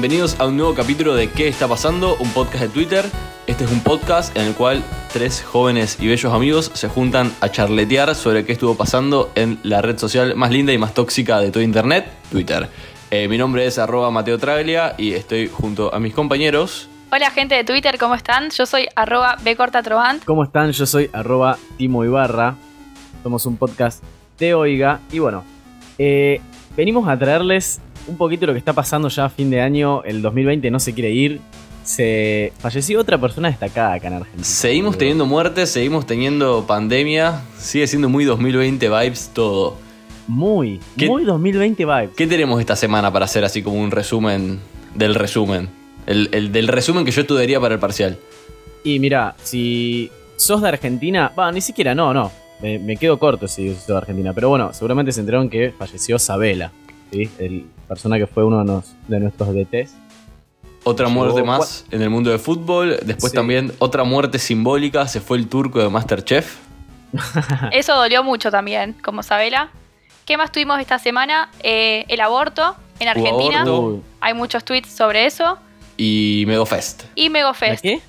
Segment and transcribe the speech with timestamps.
[0.00, 2.16] Bienvenidos a un nuevo capítulo de ¿Qué está pasando?
[2.20, 3.04] Un podcast de Twitter.
[3.46, 4.82] Este es un podcast en el cual
[5.12, 9.82] tres jóvenes y bellos amigos se juntan a charletear sobre qué estuvo pasando en la
[9.82, 12.70] red social más linda y más tóxica de todo Internet, Twitter.
[13.10, 16.88] Eh, mi nombre es arroba Mateo Traglia y estoy junto a mis compañeros.
[17.12, 18.48] Hola gente de Twitter, ¿cómo están?
[18.48, 20.24] Yo soy arroba bcortatrovant.
[20.24, 20.72] ¿Cómo están?
[20.72, 22.56] Yo soy arroba Timo Ibarra.
[23.22, 24.02] Somos un podcast
[24.38, 25.00] de Oiga.
[25.12, 25.44] Y bueno,
[25.98, 26.40] eh,
[26.74, 30.02] venimos a traerles un poquito lo que está pasando ya a fin de año.
[30.04, 31.40] El 2020 no se quiere ir.
[31.84, 34.44] Se falleció otra persona destacada acá en Argentina.
[34.44, 37.42] Seguimos teniendo muertes, seguimos teniendo pandemia.
[37.58, 39.76] Sigue siendo muy 2020 vibes todo.
[40.28, 42.10] Muy, ¿Qué- muy 2020 vibes.
[42.16, 44.60] ¿Qué tenemos esta semana para hacer así como un resumen
[44.94, 45.68] del resumen?
[46.06, 48.18] El, el del resumen que yo estudiaría para el parcial.
[48.84, 52.30] Y mira, si sos de Argentina, va, ni siquiera, no, no.
[52.62, 54.32] Me, me quedo corto si sos de Argentina.
[54.32, 56.72] Pero bueno, seguramente se enteraron que falleció Sabela.
[57.12, 57.30] ¿Sí?
[57.38, 59.94] El persona que fue uno de, nos- de nuestros DTs.
[60.84, 62.98] Otra Llegó muerte más en el mundo del fútbol.
[63.04, 63.36] Después Sí.
[63.36, 65.06] también otra muerte simbólica.
[65.08, 66.56] Se fue el turco de Masterchef.
[67.72, 69.70] Eso dolió mucho también, como Sabela.
[70.24, 71.50] ¿Qué más tuvimos esta semana?
[71.62, 73.62] Eh, el aborto en Argentina.
[73.62, 74.02] aborto.
[74.20, 75.58] Hay muchos tweets sobre eso.
[75.96, 77.02] Y Megofest.
[77.14, 77.82] Y ¿la Megofest.
[77.82, 78.00] qué?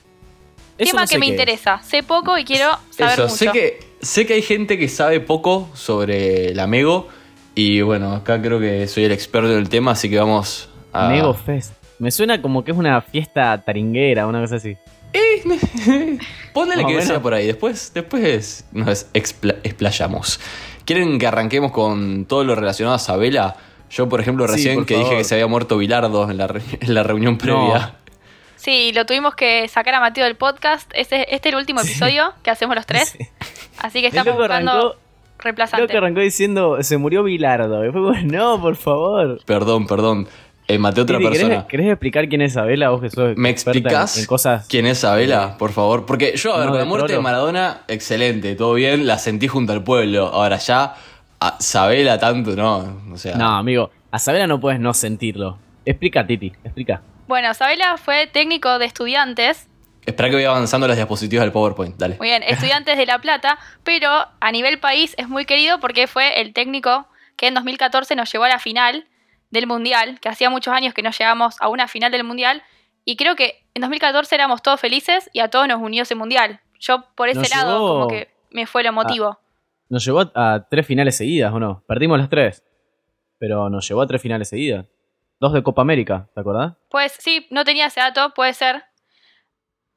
[0.78, 1.40] Eso Tema no sé que me qué es.
[1.40, 1.82] interesa.
[1.84, 3.36] Sé poco y quiero saber Eso, mucho.
[3.36, 7.08] sé que, sé que hay gente que sabe poco sobre la Mego.
[7.56, 11.10] Y bueno, acá creo que soy el experto en el tema, así que vamos a.
[11.10, 11.74] Mego Fest.
[12.00, 14.78] Me suena como que es una fiesta taringuera, una cosa así.
[16.54, 17.48] Ponele Más o que sea por ahí.
[17.48, 20.40] Después, después nos expla- explayamos.
[20.86, 23.56] ¿Quieren que arranquemos con todo lo relacionado a Sabela?
[23.90, 26.48] Yo, por ejemplo, Sí, recién por que dije que se había muerto Bilardo en la,
[26.48, 27.96] re- en la reunión previa.
[28.56, 30.90] Sí, lo tuvimos que sacar a Mateo del podcast.
[30.94, 33.18] Este, este es el último episodio que hacemos los tres.
[33.82, 33.88] Sí.
[33.88, 34.96] Así que estamos buscando arrancó,
[35.42, 37.86] creo que arrancó diciendo se murió Bilardo.
[37.86, 39.40] Y fue como, no, por favor.
[39.46, 40.28] Perdón, perdón.
[40.68, 41.68] Eh, maté a otra Titi, ¿querés, persona.
[41.68, 42.92] querés explicar quién es Sabela?
[42.92, 44.68] Vos que sos ¿Me experta en- explicás en, cosas.
[44.70, 46.06] quién es Sabela, por favor?
[46.06, 47.20] Porque yo, a ver, No, con la muerte de.
[47.20, 50.28] Maradona, excelente, todo bien, la sentí junto al pueblo.
[50.28, 50.96] Ahora ya,
[51.42, 53.02] a Sabela tanto, no.
[53.12, 55.58] O sea, No, amigo, a Sabela no puedes no sentirlo.
[55.84, 57.02] Explica, Titi, explica.
[57.28, 59.68] Bueno, Sabela fue técnico de estudiantes
[60.06, 62.18] espera que vaya avanzando las diapositivas del PowerPoint, dale.
[62.18, 66.42] Muy bien, Estudiantes de La Plata, pero a nivel país es muy querido porque fue
[66.42, 69.08] el técnico que en 2014 nos llevó a la final
[69.50, 72.64] del Mundial, que hacía muchos años que no llegamos a una final del Mundial,
[73.06, 76.62] y creo que en 2014 éramos todos felices y a todos nos unió ese Mundial.
[76.80, 79.40] Yo por ese Nos lado llevó como que me fue lo emotivo.
[79.90, 81.84] Nos llevó a, a tres finales seguidas, ¿o no?
[81.88, 82.64] Perdimos las tres.
[83.38, 84.86] Pero nos llevó a tres finales seguidas.
[85.40, 86.74] Dos de Copa América, ¿te acordás?
[86.90, 88.84] Pues sí, no tenía ese dato, puede ser.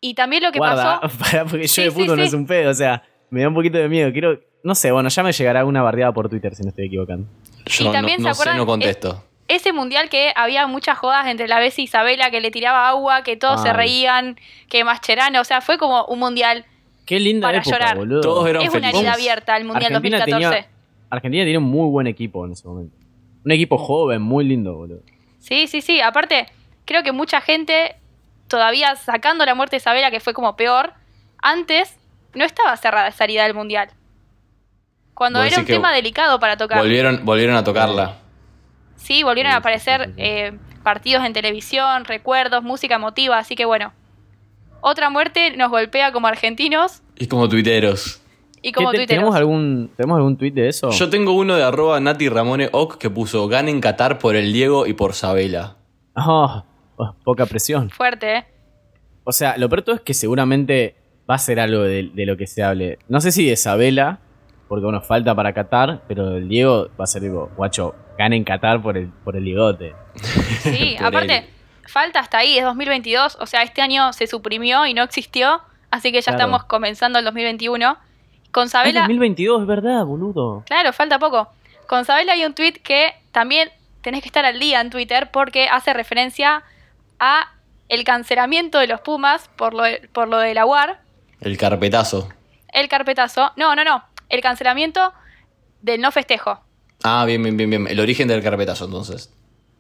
[0.06, 1.19] Y también lo que Guarda, pasó...
[1.19, 2.28] pará, porque yo Sí, de sí, fútbol no sí.
[2.28, 4.12] es un pedo, o sea, me da un poquito de miedo.
[4.12, 7.26] Quiero, no sé, bueno, ya me llegará una bardeada por Twitter si no estoy equivocando.
[7.65, 9.25] Yo Y no- también no, se sé, acuerdan, no contesto.
[9.48, 13.38] ese mundial que había muchas jodas entre la y Isabela, que le tiraba agua, que
[13.38, 14.37] todos se reían,
[14.69, 16.66] que Mascherano, o sea, fue como un mundial.
[17.06, 17.97] Qué linda Para época, llorar.
[17.97, 18.20] boludo.
[18.20, 18.98] Todos eran es una felices.
[19.00, 20.56] herida abierta el mundial Argentina 2014.
[20.56, 20.70] tenía-
[21.09, 22.94] Argentina tiene un muy buen equipo en ese momento.
[23.43, 25.00] Un equipo joven, muy lindo, boludo.
[25.38, 26.00] Sí, sí, sí.
[26.03, 26.47] Aparte,
[26.84, 27.97] creo que mucha gente,
[28.54, 30.92] todavía sacando la muerte de Isabela, que fue como peor,
[31.42, 31.97] antes
[32.34, 33.88] no estaba cerrada esa herida del mundial.
[35.15, 36.78] Cuando Vos era un tema delicado para tocar.
[36.78, 38.16] Volvieron, volvieron a tocarla.
[38.97, 40.14] Sí, volvieron Sí, a aparecer sí, sí.
[40.19, 40.53] eh,
[40.84, 43.93] partidos en televisión, recuerdos, música emotiva, así que bueno.
[44.81, 48.20] Otra muerte nos golpea como argentinos Y como tuiteros.
[48.62, 49.20] y como ¿Qué te- tuiteros.
[49.20, 50.91] ¿Tenemos algún, ¿Tenemos algún tweet de eso?
[50.91, 54.87] Yo tengo uno de arroba Nati Ramone Oc que puso ganen Qatar por el Diego
[54.87, 55.76] y por Sabela.
[56.17, 56.64] Oh,
[56.96, 57.90] oh, poca presión.
[57.90, 58.44] Fuerte, ¿eh?
[59.25, 60.97] O sea, lo peor todo es que seguramente
[61.29, 62.99] va a ser algo de, de lo que se hable.
[63.09, 64.19] No sé si de Isabela,
[64.69, 68.82] porque bueno, falta para Qatar, pero el Diego va a ser tipo, guacho, ganen Qatar
[68.82, 69.94] por el, por el ligote.
[70.62, 71.44] Sí, Por aparte, él.
[71.87, 75.61] falta hasta ahí, es 2022, o sea, este año se suprimió y no existió,
[75.91, 76.38] así que ya Claro.
[76.38, 77.97] estamos comenzando el 2021.
[78.53, 80.62] Con Sabela, 2022, es verdad, boludo.
[80.67, 81.49] claro, falta poco.
[81.88, 83.69] Con Sabela hay un tweet que también
[84.00, 86.62] tenés que estar al día en Twitter porque hace referencia
[87.19, 87.53] a
[87.88, 91.00] el cancelamiento de los Pumas por lo de, por lo de la UAR,
[91.40, 92.28] El carpetazo.
[92.72, 95.12] el carpetazo, no, no, no, el cancelamiento
[95.82, 96.60] del no festejo,
[97.06, 97.86] Ah, bien, bien, bien, bien.
[97.86, 99.31] El origen del carpetazo, entonces.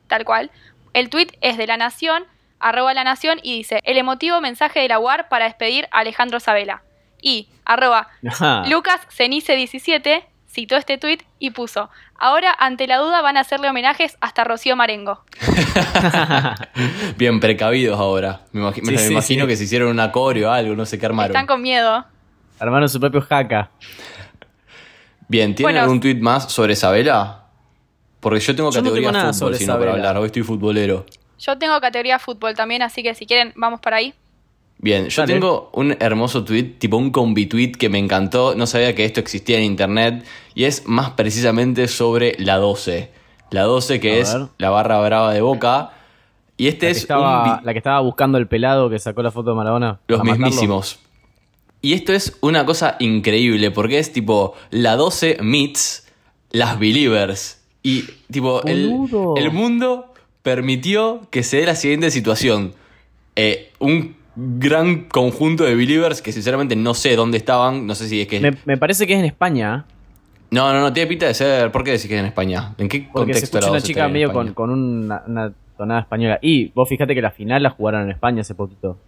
[0.08, 0.50] tal cual.
[0.92, 2.24] El tweet es de La Nación,
[2.60, 6.38] arroba la nación y dice, el emotivo mensaje de la UAR para despedir a Alejandro
[6.38, 6.82] Sabela.
[7.22, 8.64] Y arroba Ajá.
[8.68, 11.88] Lucas Cenice 17 citó este tuit y puso,
[12.18, 15.24] ahora ante la duda van a hacerle homenajes hasta Rocío Marengo.
[17.16, 18.40] Bien, precavidos ahora.
[18.52, 19.48] Me, imagi- me Sí, sí, imagino sí.
[19.48, 21.30] que se hicieron un acorio o algo, no sé qué armaron.
[21.30, 22.04] Están con miedo.
[22.58, 23.70] Armaron su propio jaca.
[25.28, 25.80] Bien, ¿tienen Bueno.
[25.84, 27.44] algún tweet más sobre Isabela?
[28.20, 30.16] Porque yo tengo Yo no categoría tengo nada fútbol, si no para hablar.
[30.16, 31.04] Hoy estoy futbolero.
[31.38, 34.14] Yo tengo categoría fútbol también, así que si quieren, vamos para ahí.
[34.84, 35.32] Bien, yo Dale.
[35.32, 38.54] tengo un hermoso tweet, tipo un combi tweet que me encantó.
[38.54, 40.24] No sabía que esto existía en internet.
[40.54, 43.10] Y es más precisamente sobre la 12.
[43.50, 44.48] La 12 que A es ver.
[44.58, 45.92] la barra brava de Boca.
[46.58, 49.22] Y este La es estaba, un vi- la que estaba buscando el pelado que sacó
[49.22, 50.00] la foto de Maradona.
[50.06, 50.46] Los matarlo.
[50.48, 50.98] mismísimos.
[51.80, 56.06] Y esto es una cosa increíble porque es tipo la 12 meets
[56.50, 57.62] las Believers.
[57.82, 58.92] Y tipo, el,
[59.36, 62.74] el mundo permitió que se dé la siguiente situación.
[63.34, 67.86] Eh, un gran conjunto de Believers que sinceramente no sé dónde estaban.
[67.86, 68.40] No sé si es que...
[68.40, 69.84] Me, me parece que es en España.
[70.50, 71.70] No, no, no, tiene pinta de ser...
[71.72, 72.74] ¿Por qué decís que es en España?
[72.78, 75.52] ¿En qué Porque se contexto escucha la una 12 chica medio con, con una, una
[75.76, 76.38] tonada española.
[76.42, 78.98] Y vos fíjate que la final la jugaron en España hace poquito.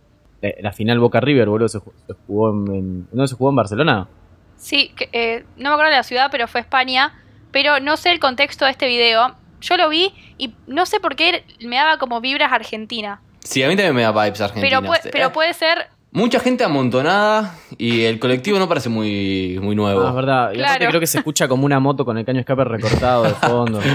[0.43, 3.51] Eh, La final Boca River, boludo, se, ju- se jugó en, en- ¿No se jugó
[3.51, 4.09] en Barcelona?
[4.57, 7.13] Sí, que, eh, no me acuerdo de la ciudad, pero fue España.
[7.53, 9.35] Pero no sé el contexto de este video.
[9.61, 13.21] Yo lo vi y no sé por qué me daba como vibras Argentina.
[13.47, 14.81] Sí, a mí también me da vibes argentinas.
[14.81, 15.87] Pero, pue- pero Eh, puede ser.
[16.13, 20.03] Mucha gente amontonada y el colectivo no parece muy, muy nuevo.
[20.07, 20.53] Ah, es verdad.
[20.55, 23.31] Y aparte creo que se escucha como una moto con el caño escape recortado de
[23.35, 23.81] fondo.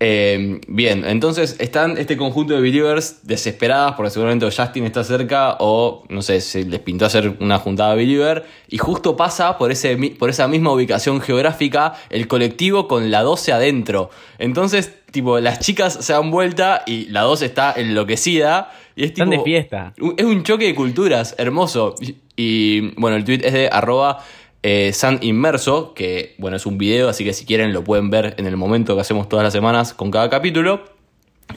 [0.00, 5.56] Eh, bien, entonces están este conjunto de believers desesperadas porque seguramente o Justin está cerca
[5.58, 9.96] o, no sé, se les pintó hacer una juntada believer y justo pasa por, ese,
[10.16, 14.10] por esa misma ubicación geográfica el colectivo con la 12 adentro.
[14.38, 19.30] Entonces, tipo, las chicas se dan vuelta y la 12 está enloquecida y es Están
[19.30, 19.42] tipo...
[19.42, 19.92] de fiesta.
[20.16, 21.94] Es un choque de culturas, hermoso.
[22.00, 24.18] Y, y, bueno, el tweet es de arroba
[24.62, 28.34] eh, San Inmerso, que bueno, es un video, así que si quieren lo pueden ver
[28.38, 30.82] en el momento que hacemos todas las semanas con cada capítulo.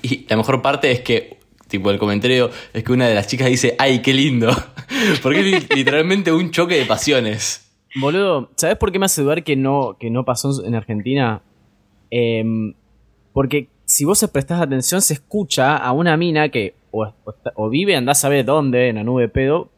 [0.01, 1.38] Y la mejor parte es que,
[1.68, 4.50] tipo, el comentario es que una de las chicas dice, ¡ay, qué lindo!
[5.24, 7.68] Porque es li- literalmente un choque de pasiones.
[7.95, 11.42] Boludo, ¿sabes por qué me hace dudar que no, que no pasó en Argentina?
[12.09, 12.74] Em,
[13.33, 17.69] porque si vos prestás atención, se escucha a una mina que o, o está- o
[17.69, 19.69] vive, andás a saber dónde, en la nube de pedo,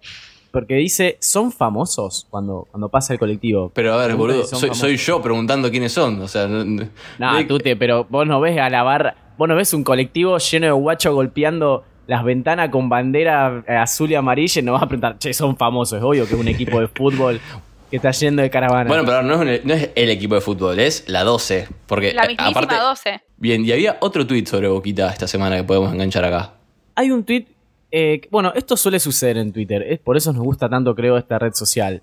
[0.51, 3.71] porque dice, son famosos cuando, cuando pasa el colectivo.
[3.73, 6.21] Pero a ver, boludo, soy, yo preguntando quiénes son.
[6.21, 9.47] O sea, no- no- Nah, no- tute, pero vos no ves a la barra, vos
[9.47, 14.61] no ves un colectivo lleno de guachos golpeando las ventanas con bandera azul y amarilla
[14.61, 16.87] y no vas a preguntar, che, son famosos, es obvio que es un equipo de
[16.87, 17.39] fútbol
[17.93, 18.87] que está yendo de caravana.
[18.87, 21.67] Bueno, pero no es, no es el equipo de fútbol, es la 12.
[21.85, 23.21] Porque La mismísima aparte, 12.
[23.37, 26.55] Bien, y había otro tweet sobre Boquita esta semana que podemos enganchar acá.
[26.95, 27.45] Hay un tweet.
[27.91, 29.83] eh, bueno, esto suele suceder en Twitter.
[29.83, 32.01] Es por eso nos gusta tanto, creo, esta red social.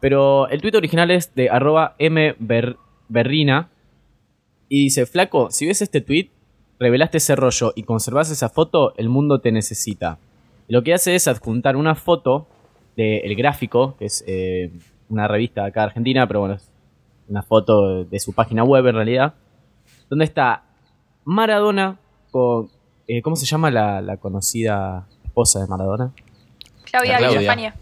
[0.00, 3.68] Pero el tweet original es de arroba mberrina.
[4.70, 6.30] Y dice: Flaco, si ves este tweet,
[6.80, 10.18] revelaste ese rollo y conservas esa foto, el mundo te necesita.
[10.68, 12.48] Lo que hace es adjuntar una foto
[12.96, 14.70] del gráfico, que es eh,
[15.08, 16.70] una revista de acá de Argentina, pero bueno, es
[17.28, 19.34] una foto de su página web en realidad.
[20.08, 20.64] Donde está
[21.24, 21.98] Maradona
[22.30, 22.70] con.
[23.06, 26.12] eh, ¿Cómo se llama la, la conocida esposa de Maradona?
[26.90, 27.40] Claudia, Claudia.
[27.40, 27.74] España.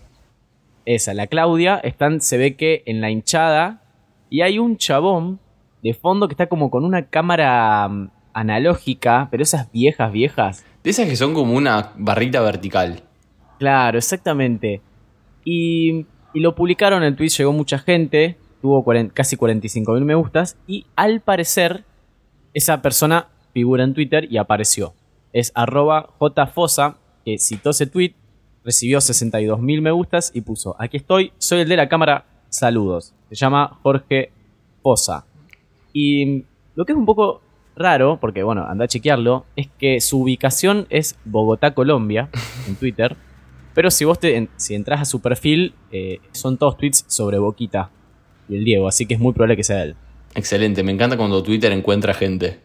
[0.84, 1.76] Esa, la Claudia.
[1.76, 3.82] Están, se ve que en la hinchada.
[4.28, 5.38] Y hay un chabón
[5.82, 10.64] de fondo que está como con una cámara mm, analógica, pero esas viejas, viejas.
[10.82, 13.02] De esas que son como una barrita vertical.
[13.58, 14.80] Claro, exactamente.
[15.44, 16.06] Y,
[16.36, 20.58] y lo publicaron en Twitch, llegó mucha gente, tuvo cuaren- casi 45 mil me gustas,
[20.66, 21.84] y al parecer
[22.52, 24.92] esa persona figura en Twitter y apareció.
[25.32, 28.12] Es arroba jfosa, que citó ese tweet,
[28.64, 33.14] recibió 62 mil me gustas y puso, aquí estoy, soy el de la cámara, saludos.
[33.30, 34.30] Se llama Jorge
[34.82, 35.24] Fosa.
[35.94, 37.40] Y lo que es un poco
[37.76, 42.28] raro, porque bueno, anda a chequearlo, es que su ubicación es Bogotá, Colombia,
[42.68, 43.16] en Twitter.
[43.76, 47.36] Pero si vos te, en- si entras a su perfil, eh, son todos tweets sobre
[47.38, 47.90] Boquita
[48.48, 49.94] y el Diego, así que es muy probable que sea él.
[50.34, 52.58] Excelente, me encanta cuando Twitter encuentra gente.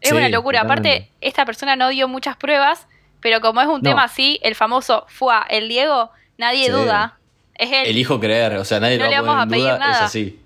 [0.00, 0.62] Es Sí, una locura.
[0.62, 2.86] Aparte, esta persona no dio muchas pruebas,
[3.20, 3.90] pero como es un No.
[3.90, 6.72] tema así, el famoso fue el Diego, nadie Sí.
[6.72, 7.18] duda.
[7.54, 7.86] Es él.
[7.88, 9.64] Elijo creer, o sea, nadie No lo le va a vamos poner a en pedir
[9.64, 9.92] duda, nada.
[9.98, 10.38] es así.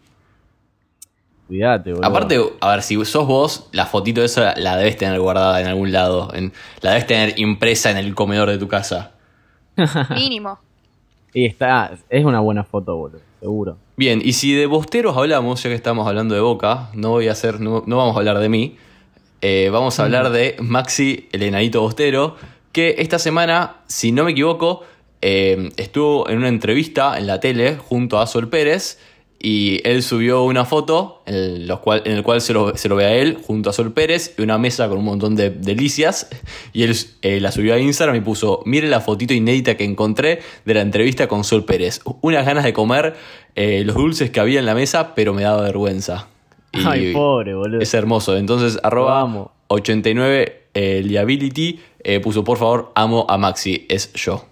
[1.46, 2.06] Cuídate, boludo.
[2.08, 5.60] Aparte, a ver, si sos vos, la fotito de eso la, la debes tener guardada
[5.60, 6.34] en algún lado.
[6.34, 9.12] en- la debes tener impresa en el comedor de tu casa.
[10.14, 10.58] Mínimo.
[11.32, 13.76] Y está, es una buena foto, boludo, seguro.
[13.96, 17.32] Bien, y si de bosteros hablamos, ya que estamos hablando de Boca, no voy a
[17.32, 18.76] hacer, no, no vamos a hablar de mí.
[19.42, 22.36] eh, vamos a hablar de Maxi, el enanito bostero,
[22.72, 24.82] que esta semana, si no me equivoco,
[25.22, 28.98] eh, estuvo en una entrevista en la tele junto a Sol Pérez
[29.48, 32.96] y él subió una foto en, los cual, en el cual se lo, se lo
[32.96, 36.28] ve a él junto a Sol Pérez y una mesa con un montón de delicias.
[36.72, 40.40] Y él eh, la subió a Instagram y puso, mire la fotito inédita que encontré
[40.64, 42.00] de la entrevista con Sol Pérez.
[42.22, 43.14] Unas ganas de comer
[43.54, 46.26] eh, los dulces que había en la mesa, pero me daba vergüenza.
[46.72, 47.80] Y Ay, pobre, boludo.
[47.80, 48.36] es hermoso.
[48.36, 49.52] Entonces, arroba amo.
[49.68, 51.78] 89 eh, liability
[52.20, 54.44] puso, por favor, amo a Maxi, es yo.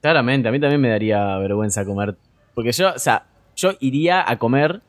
[0.00, 2.16] Claramente, a mí también me daría vergüenza comer.
[2.54, 3.26] Porque yo, o sea,
[3.58, 4.80] yo iría a comer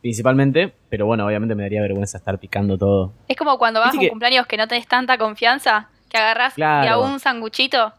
[0.00, 3.14] principalmente, pero bueno, obviamente me daría vergüenza estar picando todo.
[3.28, 6.54] Es como cuando vas a un que- cumpleaños que no tenés tanta confianza, que agarrás
[6.54, 6.82] Claro.
[6.82, 7.92] de a un sanguchito.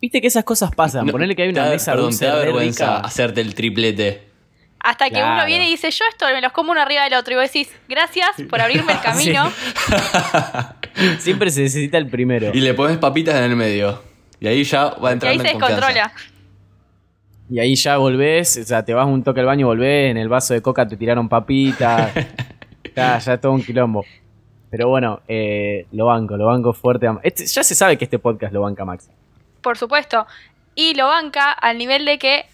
[0.00, 1.06] Viste que esas cosas pasan.
[1.06, 3.06] No, Ponerle que hay una da- mesa perdón, dulce te da vergüenza rica.
[3.06, 4.28] hacerte el triplete.
[4.84, 5.34] Hasta que Claro.
[5.36, 7.32] uno viene y dice, yo esto me los como uno arriba del otro.
[7.32, 9.52] Y vos decís, gracias por abrirme el camino.
[11.18, 12.50] Siempre se necesita el primero.
[12.52, 14.02] Y le pones papitas en el medio.
[14.40, 16.12] Y ahí ya va Y ahí se descontrola.
[17.52, 20.30] Y ahí ya volvés, o sea, te vas un toque al baño, volvés, en el
[20.30, 22.10] vaso de coca te tiraron papitas.
[22.96, 24.06] ya, ya todo un quilombo.
[24.70, 27.06] Pero bueno, eh, lo banco, lo banco fuerte.
[27.06, 29.10] a- Este- ya se sabe que este podcast lo banca Max.
[29.60, 30.26] Por supuesto.
[30.74, 32.46] Y lo banca al nivel de que,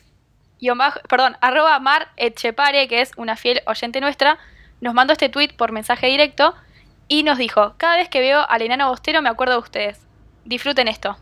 [0.76, 4.36] bajo- perdón, arroba Mar Etchepare, que es una fiel oyente nuestra,
[4.80, 6.54] nos mandó este tweet por mensaje directo
[7.06, 10.00] y nos dijo, cada vez que veo al enano bostero me acuerdo de ustedes.
[10.44, 11.16] Disfruten esto.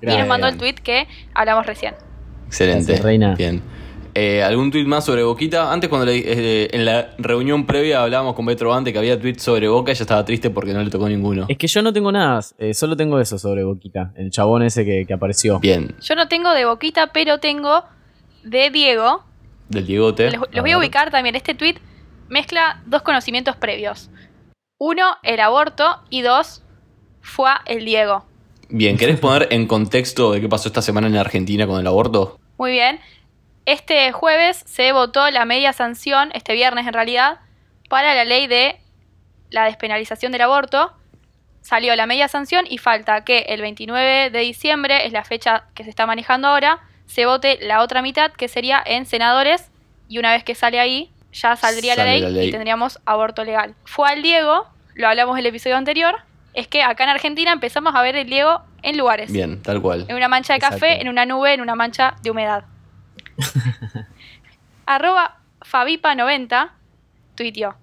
[0.00, 1.94] Y nos mandó el tweet que hablamos recién.
[2.50, 2.84] Excelente.
[2.86, 3.34] Gracias, reina.
[3.36, 3.62] Bien.
[4.12, 5.72] Eh, ¿Algún tweet más sobre Boquita?
[5.72, 9.40] Antes, cuando le- eh, en la reunión previa hablábamos con Petro Ante que había tweets
[9.42, 11.46] sobre Boca, ella estaba triste porque no le tocó ninguno.
[11.48, 14.84] Es que yo no tengo nada, eh, solo tengo eso sobre Boquita, el chabón ese
[14.84, 15.60] que, que apareció.
[15.60, 15.94] Bien.
[16.02, 17.84] Yo no tengo de boquita, pero tengo
[18.42, 19.22] de Diego.
[19.68, 20.32] Del Diegote.
[20.32, 21.36] Los, los voy a ubicar también.
[21.36, 21.76] Este tweet
[22.28, 24.10] mezcla dos conocimientos previos.
[24.78, 25.84] Uno, el aborto.
[26.10, 26.64] Y dos,
[27.20, 28.24] fue el Diego.
[28.68, 32.39] Bien, ¿querés poner en contexto de qué pasó esta semana en Argentina con el aborto?
[32.60, 33.00] Muy bien.
[33.64, 37.38] Este jueves se votó la media sanción, este viernes en realidad,
[37.88, 38.78] para la ley de
[39.48, 40.92] la despenalización del aborto.
[41.62, 45.84] Salió la media sanción y falta que el 29 de diciembre, es la fecha que
[45.84, 49.70] se está manejando ahora, se vote la otra mitad, que sería en senadores,
[50.06, 52.48] y una vez que sale ahí, ya saldría la ley, la ley.
[52.48, 53.74] y tendríamos aborto legal.
[53.86, 56.14] Fue al Diego, lo hablamos en el episodio anterior,
[56.54, 59.32] es que acá en Argentina empezamos a ver el Diego en lugares.
[59.32, 60.06] Bien, tal cual.
[60.08, 62.64] En una mancha de café, en una nube, en una mancha de humedad.
[64.86, 66.70] Arroba Fabipa90
[67.34, 67.76] tuiteó.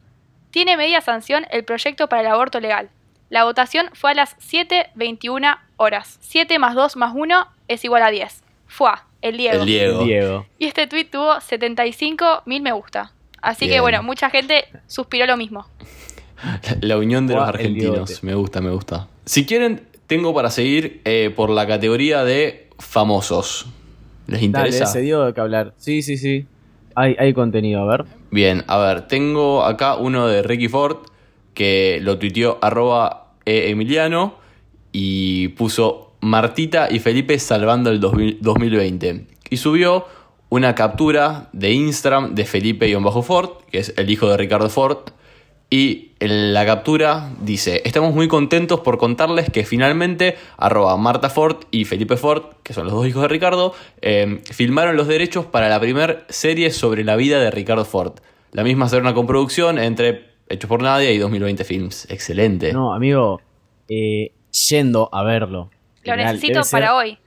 [0.52, 2.90] Tiene media sanción el proyecto para el aborto legal.
[3.30, 6.18] La votación fue a las 7.21 horas.
[6.22, 8.44] 7 más 2 más 1 es igual a 10.
[8.68, 9.62] Fue el Diego.
[9.62, 10.04] El Diego.
[10.04, 10.46] Diego.
[10.58, 13.12] Y este tweet tuvo 75 mil me gusta.
[13.42, 15.68] Así que bueno, mucha gente suspiró lo mismo.
[16.82, 18.24] La unión de Buah, los argentinos.
[18.24, 19.08] Me gusta, me gusta.
[19.26, 23.68] Si quieren, tengo para seguir eh, por la categoría de famosos.
[24.28, 24.84] ¿Les Dale, interesa?
[24.86, 25.74] ese dio de que hablar.
[25.78, 26.46] Sí, sí, sí.
[26.96, 28.06] Hay, hay contenido, a ver.
[28.32, 30.98] Bien, a ver, tengo acá uno de Ricky Ford
[31.54, 34.36] que lo tuiteó arroba e Emiliano
[34.92, 39.28] y puso Martita y Felipe salvando el 2000 2020.
[39.50, 40.06] Y subió
[40.50, 45.00] una captura de Instagram de Felipe-Ford, que es el hijo de Ricardo Ford.
[45.70, 51.58] Y en la captura dice, estamos muy contentos por contarles que finalmente arroba Marta Ford
[51.72, 55.68] y Felipe Ford, que son los dos hijos de Ricardo, eh, filmaron los derechos para
[55.68, 58.14] la primera serie sobre la vida de Ricardo Ford.
[58.54, 62.10] La misma será una coproducción entre Hechos por Nadia y 2020 Films.
[62.10, 62.72] Excelente.
[62.72, 63.42] No, amigo,
[63.90, 64.32] eh,
[64.70, 65.70] yendo a verlo.
[66.04, 67.18] Lo necesito debe ser- para hoy.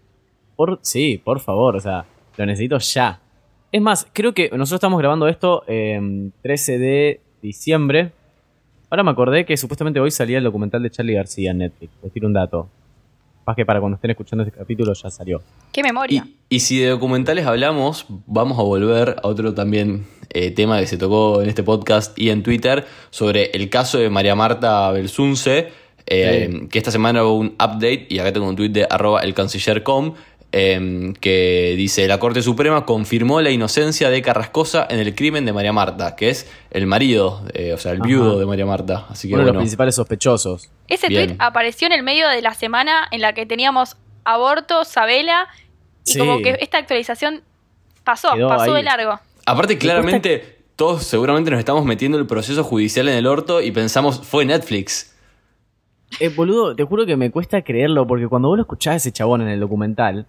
[0.57, 2.07] Por, sí, por favor, o sea,
[2.39, 3.21] lo necesito ya.
[3.71, 6.01] Es más, creo que nosotros estamos grabando esto eh,
[6.43, 8.13] 13 de diciembre.
[8.91, 11.93] Ahora me acordé que supuestamente hoy salía el documental de Charlie García en Netflix.
[12.03, 12.69] Les tiro un dato.
[13.47, 15.41] Más que para cuando estén escuchando este capítulo ya salió.
[15.73, 16.27] Qué memoria.
[16.49, 20.87] Y, y si de documentales hablamos, vamos a volver a otro también eh, tema que
[20.87, 25.69] se tocó en este podcast y en Twitter sobre el caso de María Marta Belsunce,
[26.07, 26.69] eh, Sí.
[26.69, 30.15] que esta semana hubo un update, y acá tengo un tweet de arroba el canciller.com,
[30.53, 35.53] eh, que dice, la Corte Suprema confirmó la inocencia de Carrascosa en el crimen de
[35.53, 38.07] María Marta, que es el marido, eh, o sea, el Ajá.
[38.09, 39.07] viudo de María Marta.
[39.09, 40.71] Así que Uno de los principales sospechosos.
[40.89, 41.27] Ese Bien.
[41.29, 45.49] tweet apareció en el medio de la semana en la que teníamos aborto, Sabela,
[46.05, 46.19] y Sí.
[46.19, 47.43] como que esta actualización
[48.05, 49.21] pasó, Quedó pasó de largo.
[49.47, 50.57] aparte claramente...
[50.77, 55.15] Todos seguramente nos estamos metiendo el proceso judicial en el orto y pensamos, fue Netflix.
[56.21, 59.13] Eh, boludo, te juro que me cuesta creerlo porque cuando vos lo escuchás a ese
[59.13, 60.27] chabón en el documental,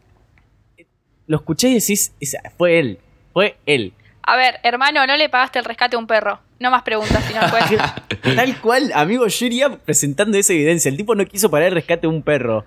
[1.32, 3.00] lo escuché y decís, "Esa- fue él,
[3.34, 3.94] fue él.
[4.24, 6.40] A ver, hermano, no le pagaste el rescate a un perro.
[6.60, 7.64] No más preguntas, si no después.
[8.36, 10.90] Tal cual, amigo, yo iría presentando esa evidencia.
[10.90, 12.64] El tipo no quiso parar el rescate de un perro.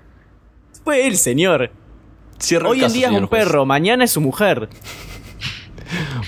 [0.83, 1.71] Fue él, señor.
[2.39, 3.45] Cierra el Hoy en día es un juez.
[3.45, 4.69] perro, mañana es su mujer.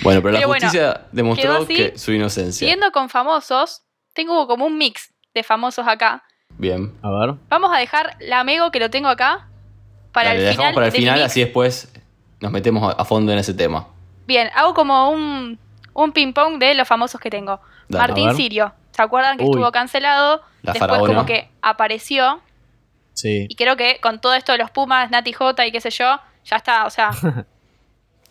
[0.02, 1.74] Bueno, pero la Pero justicia demostró así.
[1.74, 2.52] que su inocencia.
[2.60, 6.22] Siguiendo con famosos, tengo como un mix de famosos acá.
[6.58, 6.92] Bien.
[7.02, 7.34] A ver.
[7.48, 9.48] Vamos a dejar la amigo que lo tengo acá
[10.12, 10.56] para Dale, el la final.
[10.56, 11.92] dejamos para el mi final, así después
[12.40, 13.86] nos metemos a- fondo en ese tema.
[14.26, 15.58] Bien, hago como un,
[15.94, 17.60] un ping-pong de los famosos que tengo.
[17.88, 18.34] Dale, Martín.
[18.34, 18.72] Sirio.
[18.90, 19.50] ¿Se acuerdan que Uy.
[19.50, 20.42] estuvo cancelado?
[20.62, 21.06] La Después faraona.
[21.14, 22.40] como que apareció.
[23.14, 23.46] Sí.
[23.48, 26.18] Y creo que con todo esto de los Pumas, Nati J y qué sé yo,
[26.44, 27.10] ya está, o sea,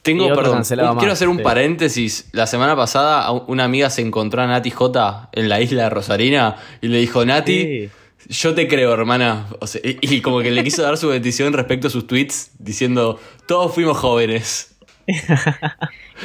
[0.02, 1.44] Tengo, perdón, quiero más, hacer un sí.
[1.44, 2.30] paréntesis.
[2.32, 6.58] La semana pasada una amiga se encontró a Nati J en la isla de Rosarina
[6.82, 7.90] y le dijo, Nati, Sí.
[8.30, 9.48] Yo te creo, hermana.
[9.60, 12.52] O sea, y, y como que le quiso dar su bendición respecto a sus tweets
[12.60, 14.76] diciendo, todos fuimos jóvenes.
[15.06, 15.14] qué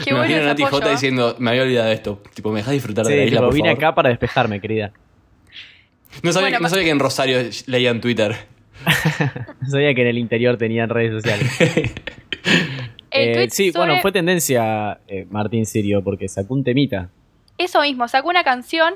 [0.06, 2.22] me bueno imagino a Nati J diciendo, me había olvidado de esto.
[2.34, 4.60] Tipo, ¿me dejas disfrutar Sí, de la isla, tipo, por vine favor?" acá para despejarme,
[4.60, 4.92] querida.
[6.22, 8.36] No sabía, Bueno, no sabía que en Rosario leían Twitter.
[9.60, 11.50] No sabía que en el interior tenían redes sociales.
[13.10, 17.10] El Eh, sí, sobre bueno, fue tendencia eh, Martín Sirio porque sacó un temita.
[17.58, 18.94] Eso mismo, sacó una canción.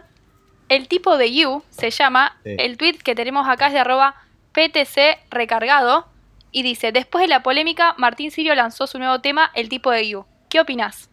[0.68, 2.36] El tipo de You se llama.
[2.44, 2.54] Sí.
[2.58, 4.14] El tweet que tenemos acá es de arroba
[4.52, 6.06] PTC recargado.
[6.52, 10.08] Y dice: Después de la polémica, Martín Sirio lanzó su nuevo tema, El tipo de
[10.08, 10.24] You.
[10.48, 11.10] ¿Qué opinas?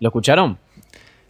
[0.00, 0.58] ¿Lo escucharon?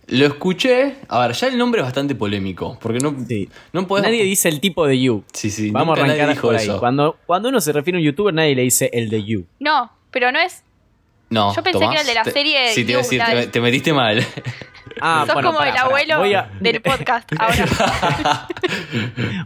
[0.08, 0.96] Lo escuché.
[1.08, 2.78] A ver, ya el nombre es bastante polémico.
[2.80, 3.48] Porque no, Sí.
[3.72, 5.24] no podés- Nadie dice el tipo de You.
[5.32, 6.64] Sí, sí, Vamos a arrancar dijo por ahí.
[6.64, 6.78] eso.
[6.78, 9.46] Cuando, cuando uno se refiere a un youtuber, nadie le dice el de You.
[9.60, 10.62] No, pero no es.
[11.30, 13.00] No, Yo pensé Tomás, que era el de la te- serie de Sí, te iba
[13.00, 14.18] a You, decir, te, de- te metiste mal.
[15.00, 18.46] Ah, Sos bueno, como el abuelo Voy a, del podcast ahora.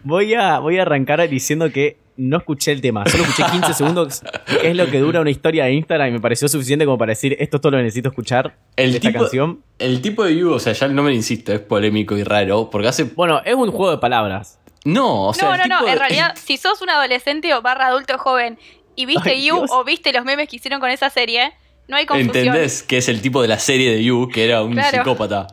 [0.04, 3.04] voy, a, voy a arrancar diciendo que no escuché el tema.
[3.06, 6.20] Solo escuché 15 segundos, que es lo que dura una historia de Instagram y me
[6.20, 9.08] pareció suficiente como para decir esto es todo lo que necesito escuchar El de esta
[9.10, 9.62] tipo, canción.
[9.78, 12.70] el tipo de You, o sea, ya el nombre, insisto, es polémico y raro.
[12.70, 13.04] Porque hace.
[13.04, 14.58] Bueno, es un juego de palabras.
[14.84, 15.48] No, o sea.
[15.48, 15.88] no, el no, no.
[15.88, 18.58] En realidad, si sos un adolescente o barra adulto joven
[18.96, 19.70] y viste Ay, You Dios.
[19.72, 21.52] o viste los memes que hicieron con esa serie,
[21.88, 22.36] no hay confusión.
[22.36, 24.98] ¿Entendés que es el tipo de la serie de You, que era un Claro.
[24.98, 25.46] psicópata?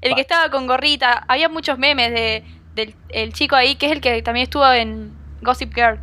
[0.00, 1.24] El que estaba con gorrita.
[1.28, 2.42] Había muchos memes de,
[2.74, 6.00] del el chico ahí, que es el que también estuvo en Gossip Girl.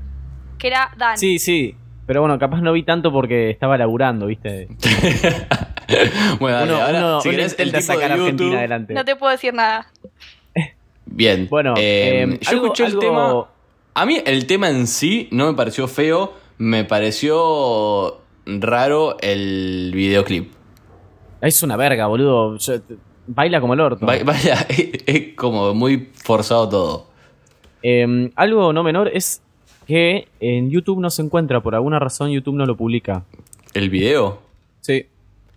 [0.58, 1.18] Que era Dan.
[1.18, 1.76] Sí, sí.
[2.06, 4.68] Pero bueno, capaz no vi tanto porque estaba laburando, ¿viste?
[6.40, 8.58] bueno, dale, Uno, ahora, uno- si querés, el tipo sacar de a Argentina YouTube.
[8.58, 8.94] adelante.
[8.94, 9.92] No te puedo decir nada.
[11.06, 11.48] Bien.
[11.50, 13.46] Bueno, eh, eh, yo algo- escuché el algo- tema.
[13.96, 18.22] A mí el tema en sí no me pareció feo, me pareció
[18.60, 20.52] raro el videoclip.
[21.42, 22.58] Es una verga, boludo.
[22.58, 22.80] Yo-
[23.28, 24.06] baila como el orto.
[24.06, 27.08] Vaya, es, es como muy forzado todo.
[27.84, 29.42] Eh, algo no menor es
[29.88, 31.62] que en YouTube no se encuentra.
[31.62, 33.24] Por alguna razón YouTube no lo publica.
[33.74, 34.42] ¿El video?
[34.82, 35.06] Sí.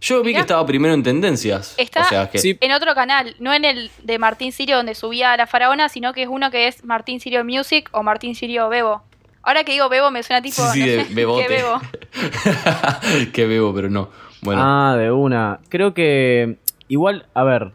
[0.01, 0.39] Yo vi Mirá.
[0.39, 1.75] que estaba primero en tendencias.
[1.79, 2.59] Está- o sea que Sí.
[2.61, 6.13] En otro canal, no en el de Martín Sirio donde subía a la faraona, sino
[6.13, 9.03] que es uno que es Martín Sirio Music o Martín Sirio Bebo.
[9.43, 10.63] Ahora que digo Bebo me suena tipo.
[10.73, 11.47] Sí, sí, no sé, bebote.
[11.47, 11.81] ¿qué Bebo?
[13.33, 14.09] que bebo, pero no.
[14.43, 15.61] Bueno, Ah, de una.
[15.69, 16.59] Creo que.
[16.89, 17.73] Igual, a ver.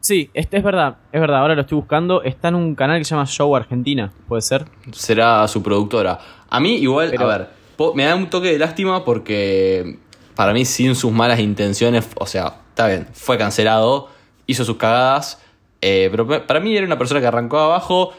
[0.00, 0.96] Sí, este es verdad.
[1.12, 2.22] Es verdad, ahora lo estoy buscando.
[2.22, 4.12] Está en un canal que se llama Show Argentina.
[4.28, 4.66] ¿Puede ser?
[4.92, 6.18] será su productora.
[6.48, 7.48] A mí igual, Pero- a ver,
[7.94, 9.98] me da un toque de lástima porque
[10.36, 14.08] para mí sin sus malas intenciones, o sea, está bien, fue cancelado,
[14.46, 15.42] hizo sus cagadas,
[15.80, 18.12] eh, pero pa- para mí era una persona que arrancó abajo.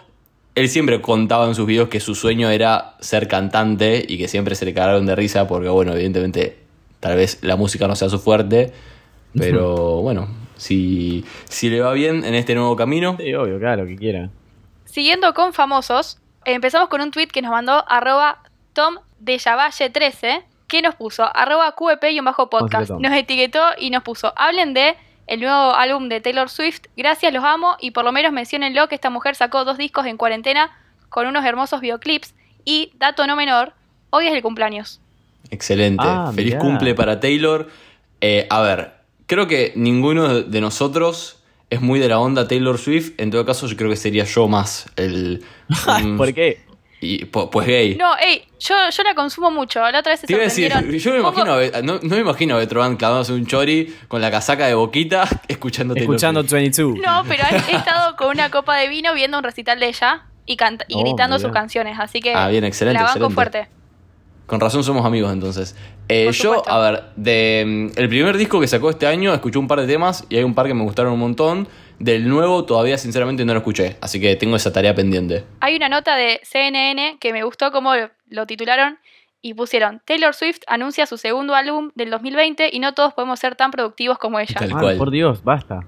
[0.58, 4.56] Él siempre contaba en sus videos que su sueño era ser cantante y que siempre
[4.56, 6.58] se le cagaron de risa porque, bueno, evidentemente
[7.00, 8.74] tal vez la música no sea su fuerte,
[9.38, 13.98] pero bueno, si, si le va bien en este nuevo camino, Sí, obvio, claro, que
[13.98, 14.32] quiera.
[14.86, 18.42] Siguiendo con famosos, empezamos con un tweet que nos mandó arroba
[18.74, 22.88] Tom de Yavalle 13, que nos puso arroba QEP-podcast.
[22.88, 23.02] Tom.
[23.04, 24.96] Nos etiquetó y nos puso, hablen de
[25.28, 28.96] el nuevo álbum de Taylor Swift, gracias, los amo, y por lo menos menciónenlo que
[28.96, 30.72] esta mujer sacó dos discos en cuarentena
[31.10, 32.34] con unos hermosos videoclips.
[32.66, 33.74] Y, dato no menor,
[34.10, 35.00] hoy es el cumpleaños.
[35.52, 36.04] Excelente.
[36.06, 36.60] Ah, Feliz mirá.
[36.60, 37.70] cumple para Taylor.
[38.20, 38.94] Eh, a ver,
[39.26, 43.12] creo que ninguno de- nosotros es muy de la onda Taylor Swift.
[43.18, 45.44] En todo caso, yo creo que sería yo más el.
[46.04, 46.62] un- ¿Por qué?
[47.00, 47.96] Y, pu- pues gay.
[47.96, 49.80] No, hey, yo, yo la consumo mucho.
[49.92, 51.00] La otra vez se Te iba a decir, sorprendieron.
[51.04, 54.32] yo me imagino a no, no me imagino a Betroban clavándose un chori con la
[54.32, 56.52] casaca de boquita escuchando Escuchando Swift.
[56.54, 56.98] 22.
[57.00, 60.24] No, pero he, he estado con una copa de vino viendo un recital de ella
[60.48, 61.98] y, canta- y Oh, gritando sus canciones.
[62.00, 63.34] Así que Ah, bien, excelente, la banco excelente.
[63.36, 63.68] fuerte.
[64.48, 65.76] Con razón somos amigos entonces.
[66.08, 69.68] Eh, yo, a ver, de mm, el primer disco que sacó este año, escuché un
[69.68, 71.68] par de temas y hay un par que me gustaron un montón.
[72.00, 75.44] Del nuevo todavía sinceramente no lo escuché, así que tengo esa tarea pendiente.
[75.62, 77.94] Hay una nota de CNN que me gustó como
[78.30, 79.00] lo, titularon
[79.42, 83.56] y pusieron, Taylor Swift anuncia su segundo álbum del 2020 y no todos podemos ser
[83.56, 84.56] tan productivos como ella.
[84.60, 85.86] Tal Ah, por Dios, basta.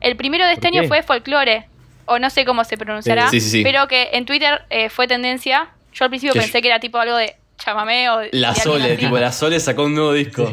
[0.00, 0.88] El primero de este ¿Por año qué?
[0.88, 1.68] fue Folklore,
[2.04, 3.62] o no sé cómo se pronunciará, Sí, sí, sí.
[3.62, 5.70] pero que en Twitter eh, fue tendencia.
[5.92, 8.54] Yo al principio Que pensé yo- que era tipo algo de chamamé o de La
[8.54, 10.52] Sole, tipo, la Sole sacó un nuevo disco.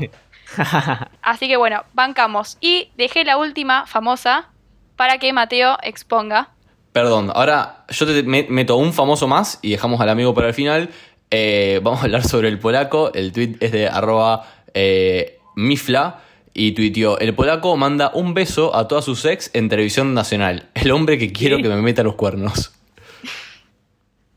[1.22, 2.58] Así que bueno, bancamos.
[2.62, 4.50] Y dejé la última famosa
[4.96, 6.50] para que Mateo exponga.
[6.92, 10.54] Perdón, ahora yo te me- meto un famoso más y dejamos al amigo para el
[10.54, 10.90] final.
[11.32, 13.12] Eh, vamos a hablar sobre el polaco.
[13.14, 16.20] El tweet es de arroba eh, mifla
[16.54, 20.70] y tuiteó, el polaco manda un beso a todas sus ex en televisión nacional.
[20.76, 21.64] El hombre que quiero ¿Qué?
[21.64, 22.72] que me meta los cuernos.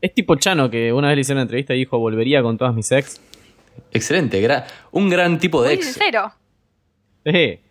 [0.01, 2.73] Es tipo Chano que una vez le hicieron una entrevista y dijo volvería con todas
[2.73, 3.21] mis ex.
[3.91, 5.85] Excelente, gra- un gran tipo de Muy ex.
[5.85, 6.31] sincero.
[7.25, 7.61] Eh.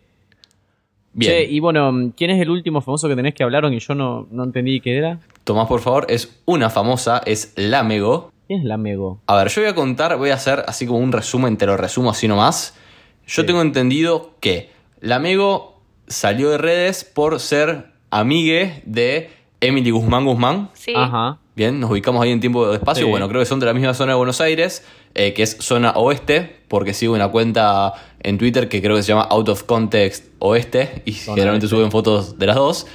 [1.17, 3.95] Bien, Che, y bueno, ¿quién es el último famoso que tenés que hablaron y yo
[3.95, 5.19] no, no entendí qué era?
[5.43, 8.31] Tomás, por favor, es una famosa, es Lamego.
[8.47, 9.19] ¿Quién es la Mego?
[9.27, 11.75] A ver, yo voy a contar, voy a hacer así como un resumen, te lo
[11.75, 12.77] resumo así nomás.
[13.25, 13.47] Yo Sí.
[13.47, 14.69] tengo entendido que
[15.01, 20.69] Lamego salió de redes por ser amigue de Emily Guzmán Guzmán.
[20.73, 20.93] Sí.
[20.95, 21.39] Ajá.
[21.57, 23.05] Bien, nos ubicamos ahí en tiempo de espacio.
[23.05, 23.09] Sí.
[23.09, 25.93] Bueno, creo que son de la misma zona de Buenos Aires, eh, que es zona
[25.93, 30.25] oeste, porque sigo una cuenta en Twitter que creo que se llama Out of Context
[30.37, 32.85] Oeste, y Zona generalmente suben fotos de las dos.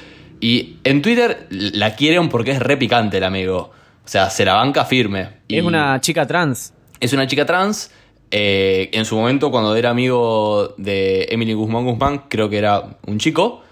[0.41, 3.73] Y en Twitter la quieren porque es re picante el amigo.
[4.05, 5.29] O sea, se la banca firme.
[5.49, 6.73] Y Es una chica trans.
[7.01, 7.91] es una chica trans.
[8.31, 13.19] eh, en su momento, cuando era amigo de Emily Guzmán Guzmán, creo que era un
[13.19, 13.63] chico.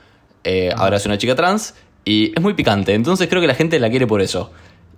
[0.42, 1.76] eh, ahora es una chica trans.
[2.04, 2.92] Y es muy picante.
[2.94, 4.50] Entonces creo que la gente la quiere por eso.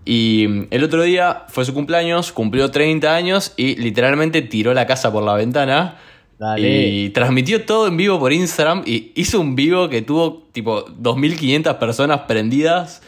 [0.05, 5.12] Y el otro día fue su cumpleaños, cumplió 30 años y literalmente tiró la casa
[5.12, 5.97] por la ventana.
[6.38, 6.88] Dale.
[6.88, 11.79] Y transmitió todo en vivo por Instagram y hizo un vivo que tuvo tipo 2.500
[11.79, 13.01] personas prendidas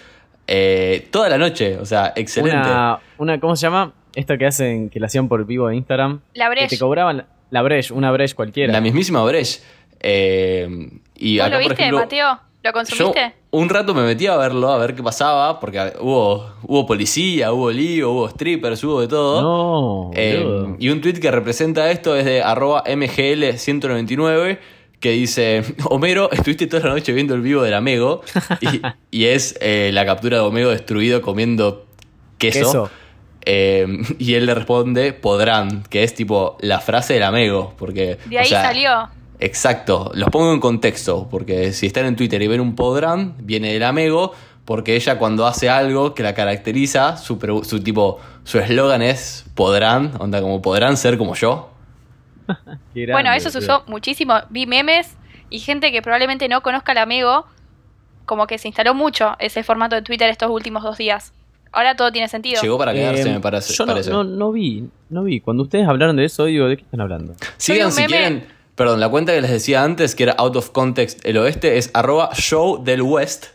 [0.46, 1.78] eh, toda la noche.
[1.78, 2.58] O sea, excelente.
[2.58, 3.92] Una, una, ¿cómo se llama?
[4.14, 6.20] Esto que hacen, que la hacían por vivo de Instagram.
[6.34, 6.78] La Que te Breche.
[6.78, 8.72] cobraban la, Breche, una Breche cualquiera.
[8.72, 9.62] La mismísima Brecht.
[9.98, 12.40] Eh, y ¿Vos acá, lo por viste, ejemplo, Mateo?
[12.64, 13.34] ¿Lo yo consumiste?
[13.50, 17.70] un rato me metí a verlo, a ver qué pasaba, porque hubo, hubo policía, hubo
[17.70, 19.42] lío, hubo strippers, hubo de todo.
[19.42, 24.58] No, Eh, y un tweet que representa esto es de arroba mgl199
[24.98, 28.22] que dice, Homero, estuviste toda la noche viendo el vivo del Amego
[28.62, 31.84] y, y es eh, la captura de Homero destruido comiendo
[32.38, 32.58] queso.
[32.58, 32.90] Queso.
[33.44, 33.86] Eh,
[34.18, 38.16] y él le responde, podrán, que es tipo la frase del Amego, porque...
[38.24, 39.08] De o ahí sea, salió.
[39.44, 43.74] Exacto, los pongo en contexto, porque si están en Twitter y ven un podrán, viene
[43.74, 44.32] del Amego,
[44.64, 47.36] porque ella cuando hace algo que la caracteriza, su,
[47.84, 51.70] tipo, su eslogan es podrán, onda como podrán ser como yo.
[52.94, 54.34] Bueno, eso se usó muchísimo.
[54.50, 55.14] Vi memes
[55.50, 57.46] y gente que probablemente no conozca al amigo,
[58.24, 61.32] como que se instaló mucho ese formato de Twitter estos últimos dos días.
[61.72, 62.62] Ahora todo tiene sentido.
[62.62, 63.74] Llegó para quedarse, Eh, me parece.
[63.74, 64.10] Yo no, parece.
[64.10, 65.40] no, no vi, no vi.
[65.40, 67.34] Cuando ustedes hablaron de eso, digo, ¿de qué están hablando?
[67.58, 68.46] Sigan si quieren.
[68.74, 71.90] Perdón, la cuenta que les decía antes, que era out of context el oeste, es
[71.94, 73.46] arroba show del west,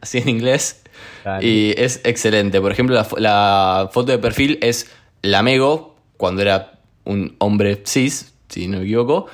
[0.00, 0.82] así en inglés.
[1.24, 1.46] Dale.
[1.46, 2.60] Y es excelente.
[2.60, 8.66] Por ejemplo, la, la foto de perfil es Lamego, cuando era un hombre cis, si
[8.66, 9.26] no me equivoco,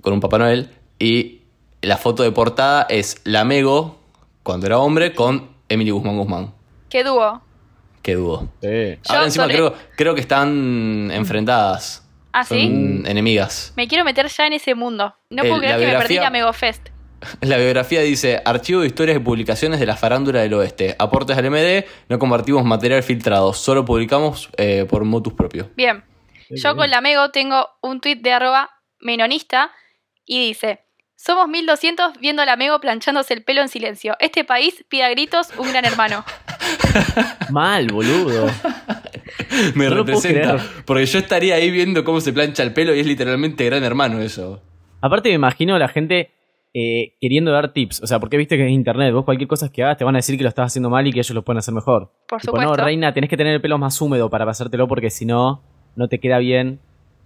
[0.00, 0.70] con un Papá Noel.
[0.98, 1.42] Y
[1.80, 3.98] la foto de portada es Lamego,
[4.42, 6.54] cuando era hombre, con Emily Guzmán Guzmán.
[6.88, 7.40] ¿Qué dúo?
[8.02, 8.48] Qué dudo.
[8.60, 8.68] Sí.
[8.68, 12.02] Yo Ahora encima creo, creo que están enfrentadas.
[12.32, 13.02] ¿Ah, sí?
[13.04, 13.72] Enemigas.
[13.76, 15.14] Me quiero meter ya en ese mundo.
[15.30, 16.88] No El- puedo creer que me perdí la Megofest.
[17.40, 20.96] La biografía dice, archivo de historias y publicaciones de la farándula del oeste.
[20.98, 25.70] Aportes al MD, no compartimos material filtrado, solo publicamos eh, por motus propio.
[25.76, 26.02] Bien.
[26.50, 29.70] Yo con la Mego tengo un tweet de arroba menonista
[30.26, 30.80] y dice:
[31.24, 34.16] Somos 1200 viendo a la Mego planchándose el pelo en silencio.
[34.18, 36.24] Este país pida gritos un gran hermano.
[37.50, 38.48] Mal, boludo.
[39.76, 43.06] Me No representa, porque yo estaría ahí viendo cómo se plancha el pelo y es
[43.06, 44.60] literalmente gran hermano eso.
[45.00, 46.32] Aparte me imagino a la gente
[46.74, 48.02] eh, queriendo dar tips.
[48.02, 50.18] O sea, porque viste que en internet vos cualquier cosa que hagas te van a
[50.18, 52.10] decir que lo estás haciendo mal y que ellos lo pueden hacer mejor.
[52.26, 52.76] Por Tipo, supuesto.
[52.76, 55.62] no, reina, tenés que tener el pelo más húmedo para pasártelo porque si no,
[55.94, 56.80] no te queda bien.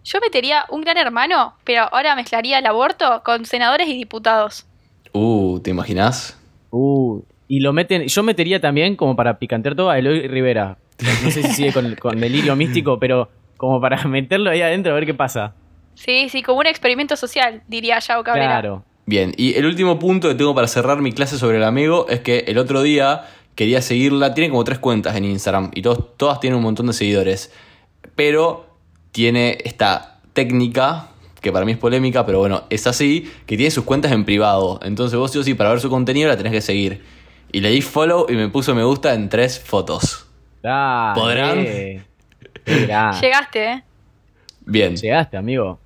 [0.07, 4.65] Yo metería un gran hermano, pero ahora mezclaría el aborto con senadores y diputados.
[5.13, 6.39] Uh, ¿te imaginas?
[6.71, 8.07] Uh, y lo meten.
[8.07, 10.79] Yo metería también, como para picantear todo, a Eloy Rivera.
[11.25, 14.95] No sé si sigue con, con delirio místico, pero como para meterlo ahí adentro a
[14.95, 15.55] ver qué pasa.
[15.95, 18.61] Sí, sí, como un experimento social, diría Yao Cabrera.
[18.61, 18.85] Claro.
[19.07, 22.21] Bien, y el último punto que tengo para cerrar mi clase sobre el amigo es
[22.21, 23.25] que el otro día
[23.57, 26.93] quería seguirla, tiene como tres cuentas en Instagram y todos, todas tienen un montón de
[26.93, 27.53] seguidores,
[28.15, 28.66] pero
[29.17, 31.07] tiene esta técnica,
[31.41, 34.79] que para mí es polémica, pero bueno, es así, que tiene sus cuentas en privado,
[34.83, 37.03] entonces vos sí o sí para ver su contenido la tenés que seguir.
[37.51, 40.27] Y le di follow y me puso me gusta en tres fotos.
[40.63, 41.19] Dale.
[41.19, 41.65] ¿Podrán?
[43.23, 43.85] Llegaste, ¿eh?
[44.67, 44.95] Bien.
[44.97, 45.79] Llegaste, amigo.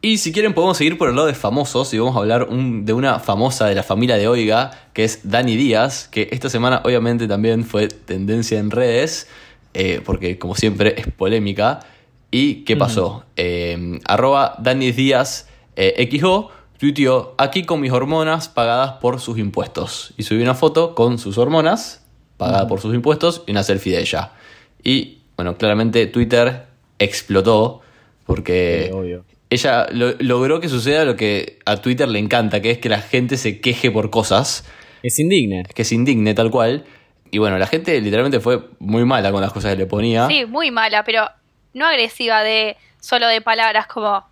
[0.00, 2.86] Y si quieren podemos seguir por el lado de famosos y vamos a hablar un-
[2.86, 6.80] de una famosa de la familia de Oiga, que es Dani Díaz, que esta semana
[6.84, 9.28] obviamente también fue tendencia en redes,
[9.74, 11.80] eh, porque como siempre es polémica.
[12.32, 13.24] ¿Y qué pasó?
[13.36, 20.14] Eh, arroba Dani Díaz eh, XO tuiteó aquí con mis hormonas pagadas por sus impuestos.
[20.16, 22.04] Y subió una foto con sus hormonas
[22.38, 24.32] pagadas por sus impuestos y una selfie de ella.
[24.82, 26.64] Y bueno, claramente Twitter
[26.98, 27.82] explotó
[28.26, 29.24] porque Sí, obvio.
[29.50, 33.00] ella lo- logró que suceda lo que a Twitter le encanta, que es que la
[33.02, 34.64] gente se queje por cosas,
[35.02, 35.64] Es indigne.
[35.74, 36.84] que se indigne tal cual.
[37.30, 40.26] Y bueno, la gente literalmente fue muy mala con las cosas que le ponía.
[40.28, 41.24] Sí, muy mala, pero
[41.74, 44.24] no agresiva de solo de palabras como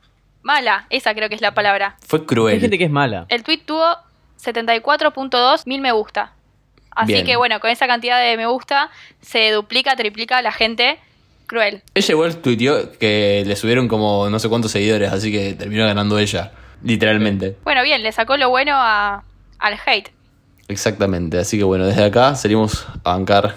[0.42, 1.96] mala, esa creo que es la palabra.
[2.06, 2.54] Fue cruel.
[2.54, 3.26] Hay gente que es mala.
[3.28, 3.96] El tweet tuvo
[4.42, 6.32] 74.2 mil me gusta.
[6.90, 7.24] Así Bien.
[7.24, 10.98] que bueno, con esa cantidad de me gusta se duplica, triplica la gente
[11.46, 11.82] cruel.
[11.94, 16.18] Ella igual tuiteó que le subieron como no sé cuántos seguidores, así que terminó ganando
[16.18, 16.52] ella.
[16.82, 17.56] Literalmente.
[17.64, 19.22] Bueno, bien, le sacó lo bueno a,
[19.58, 20.10] al hate.
[20.68, 21.38] Exactamente.
[21.38, 23.56] Así que bueno, desde acá salimos a bancar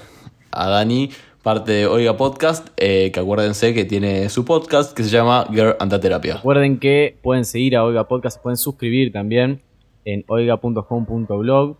[0.52, 1.12] a Dani,
[1.43, 5.75] parte de Oiga Podcast, eh, que acuérdense que tiene su podcast que se llama Girl
[5.77, 6.38] Antaterapia.
[6.38, 9.62] Recuerden que pueden seguir a Oiga Podcast, pueden suscribir también
[10.06, 11.77] en oiga.home.blog.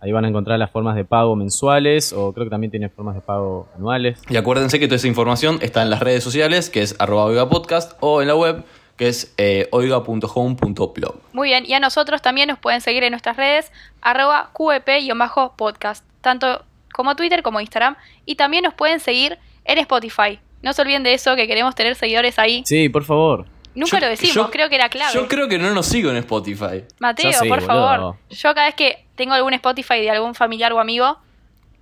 [0.00, 3.14] Ahí van a encontrar las formas de pago mensuales o creo que también tiene formas
[3.14, 4.20] de pago anuales.
[4.28, 7.48] Y acuérdense que toda esa información está en las redes sociales, que es arroba Oiga
[7.48, 8.64] Podcast, o en la web,
[8.96, 11.14] que es eh, oiga.home.blog.
[11.32, 13.70] Muy bien, y a nosotros también nos pueden seguir en nuestras redes,
[14.02, 16.62] arroba QEP-podcast, tanto
[16.94, 20.38] como Twitter como Instagram, y también nos pueden seguir en Spotify.
[20.62, 22.62] No se olviden de eso, que queremos tener seguidores ahí.
[22.64, 23.46] Sí, por favor.
[23.74, 25.12] Nunca Yo- lo decimos, yo- creo que era clave.
[25.12, 26.84] Yo creo que no nos sigo en Spotify.
[27.00, 27.66] Mateo, sí, por boludo.
[27.66, 28.16] favor.
[28.30, 31.18] Yo cada vez que tengo algún Spotify de algún familiar o amigo,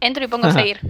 [0.01, 0.81] entro y pongo seguir.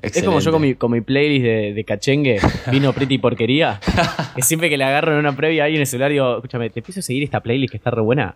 [0.00, 2.40] Es como yo con mi, con mi playlist de, de cachengue,
[2.70, 3.80] vino pretty porquería.
[4.34, 6.80] que siempre que le agarro en una previa ahí en el celular digo, escúchame, ¿te
[6.80, 8.34] empiezo a seguir esta playlist que está re buena?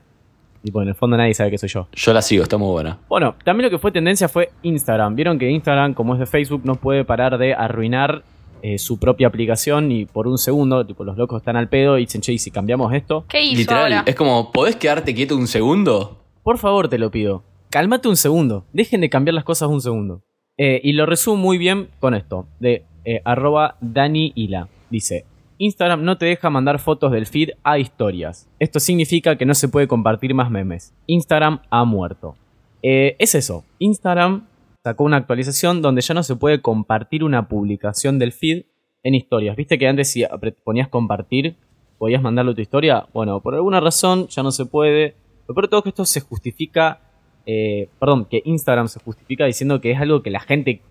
[0.63, 1.89] Y pues en el fondo nadie sabe que soy yo.
[1.93, 2.99] Yo la sigo, está muy buena.
[3.09, 5.15] Bueno, también lo que fue tendencia fue Instagram.
[5.15, 8.23] Vieron que Instagram, como es de Facebook, no puede parar de arruinar
[8.63, 12.03] eh, su propia aplicación y por un segundo, tipo, los locos están al pedo y
[12.03, 13.25] dicen, che, ¿y si cambiamos esto?
[13.29, 14.03] ¿Qué hizo Literal, ahora?
[14.07, 16.19] es como, ¿podés quedarte quieto un segundo?
[16.43, 17.43] Por favor, te lo pido.
[17.71, 18.65] Cálmate un segundo.
[18.73, 20.23] Dejen de cambiar las cosas un segundo.
[20.57, 22.47] Eh, y lo resumo muy bien con esto.
[22.59, 24.69] De eh, arroba Dani Hila.
[24.91, 25.27] Dice,
[25.59, 28.49] Instagram no te deja mandar fotos del feed a historias.
[28.59, 30.95] Esto significa que no se puede compartir más memes.
[31.07, 32.37] Instagram ha muerto.
[32.83, 33.65] Eh, es eso.
[33.79, 34.47] Instagram
[34.85, 38.65] sacó una actualización donde ya no se puede compartir una publicación del feed
[39.03, 39.57] en historias.
[39.57, 40.25] ¿Viste que antes si
[40.63, 41.57] ponías compartir,
[41.99, 43.07] podías mandarlo a tu historia?
[43.13, 45.15] Bueno, por alguna razón ya no se puede.
[45.49, 47.01] Lo todo es que esto se justifica,
[47.47, 50.83] eh, perdón, que Instagram se justifica diciendo que es algo que la gente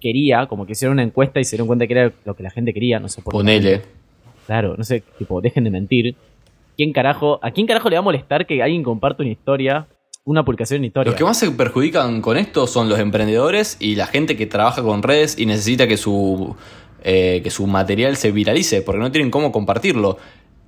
[0.00, 2.50] quería, como que hicieron una encuesta y se dieron cuenta que era lo que la
[2.50, 3.30] gente quería, no sé qué.
[4.46, 6.16] Claro, no sé, tipo, dejen de mentir.
[6.76, 9.86] ¿Quién carajo, ¿A quién carajo le va a molestar que alguien comparte una historia,
[10.24, 11.10] una publicación en historia?
[11.10, 14.82] Los que más se perjudican con esto son los emprendedores y la gente que trabaja
[14.82, 16.56] con redes y necesita que su,
[17.04, 20.18] eh, que su material se viralice, porque no tienen cómo compartirlo.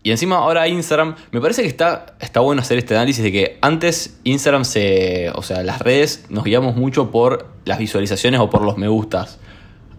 [0.07, 3.59] Y encima ahora Instagram, me parece que está, está bueno hacer este análisis de que
[3.61, 8.63] antes Instagram se, o sea, las redes nos guiamos mucho por las visualizaciones o por
[8.63, 9.41] los me gustas.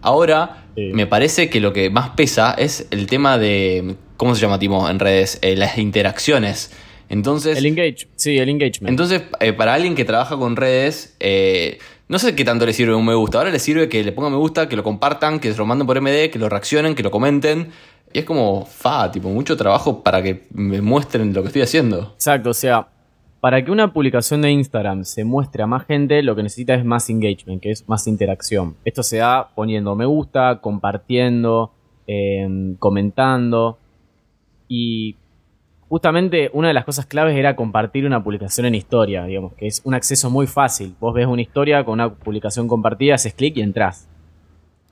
[0.00, 0.90] Ahora Sí.
[0.94, 4.88] me parece que lo que más pesa es el tema de, ¿cómo se llama, Timo,
[4.88, 5.38] en redes?
[5.42, 6.70] Eh, las interacciones.
[7.08, 8.90] Entonces, El engage, sí, el engagement.
[8.90, 12.94] entonces, eh, para alguien que trabaja con redes, eh, no sé qué tanto le sirve
[12.94, 13.38] un me gusta.
[13.38, 15.86] Ahora le sirve que le pongan me gusta, que lo compartan, que se lo manden
[15.86, 17.70] por MD, que lo reaccionen, que lo comenten.
[18.12, 22.12] Y es como, fa, tipo, mucho trabajo para que me muestren lo que estoy haciendo.
[22.14, 22.88] Exacto, o sea,
[23.40, 26.84] para que una publicación de Instagram se muestre a más gente, lo que necesita es
[26.84, 28.76] más engagement, que es más interacción.
[28.84, 31.72] Esto se da poniendo me gusta, compartiendo,
[32.06, 33.78] eh, comentando.
[34.66, 35.16] Y
[35.88, 39.82] justamente una de las cosas claves era compartir una publicación en historia, digamos, que es
[39.84, 40.96] un acceso muy fácil.
[40.98, 44.08] Vos ves una historia con una publicación compartida, haces clic y entras.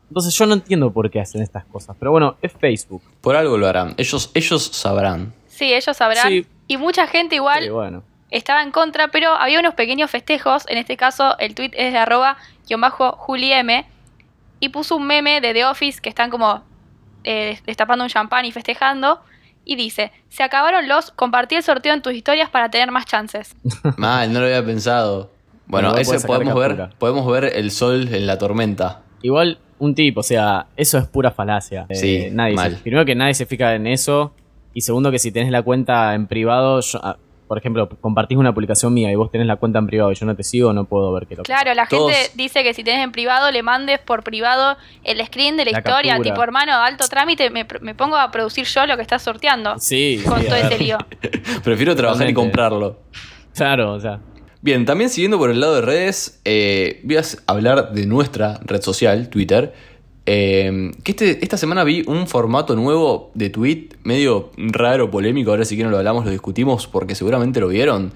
[0.09, 3.03] Entonces yo no entiendo por qué hacen estas cosas, pero bueno, es Facebook.
[3.21, 3.95] Por algo lo harán.
[3.97, 5.35] Ellos, ellos sabrán.
[5.49, 6.29] Sí, ellos sabrán.
[6.29, 6.47] Sí.
[6.69, 8.05] Y mucha gente igual Sí, bueno.
[8.31, 10.65] Estaba en contra, pero había unos pequeños festejos.
[10.69, 12.37] En este caso, el tweet es de arroba
[12.69, 13.87] guion bajo Juli M.
[14.59, 16.63] Y puso un meme de The Office que están como
[17.25, 19.21] eh, destapando un champán y festejando.
[19.65, 23.55] Y dice, se acabaron los, compartí el sorteo en tus historias para tener más chances.
[23.97, 25.31] Mal, no lo había pensado.
[25.67, 29.03] Bueno, sacar podemos ver, podemos ver el sol en la tormenta.
[29.23, 31.87] Igual, un tip, o sea, eso es pura falacia.
[31.89, 32.77] Eh, Sí, nadie mal.
[32.77, 34.33] se- primero que nadie se fija en eso.
[34.73, 38.53] Y segundo que si tenés la cuenta en privado, yo- ah, por ejemplo, compartís una
[38.55, 40.85] publicación mía y vos tenés la cuenta en privado y yo no te sigo, no
[40.85, 43.63] puedo ver que lo Claro, la Todos- gente dice que si tenés en privado le
[43.63, 46.35] mandes por privado el screen de la, La historia, captura.
[46.35, 49.75] tipo hermano, alto trámite, me, me pongo a producir yo lo que estás sorteando.
[49.79, 50.99] Sí, Con sí, todo ese lío.
[51.63, 53.01] Prefiero trabajar y comprarlo.
[53.55, 54.21] Claro, o sea.
[54.63, 58.81] Bien, también siguiendo por el lado de redes, eh, voy a hablar de nuestra red
[58.83, 59.73] social, Twitter.
[60.27, 65.51] Eh, que este- esta semana vi un formato nuevo de tweet, medio raro, polémico.
[65.51, 68.13] Ahora si quieren lo hablamos, lo discutimos porque seguramente lo vieron.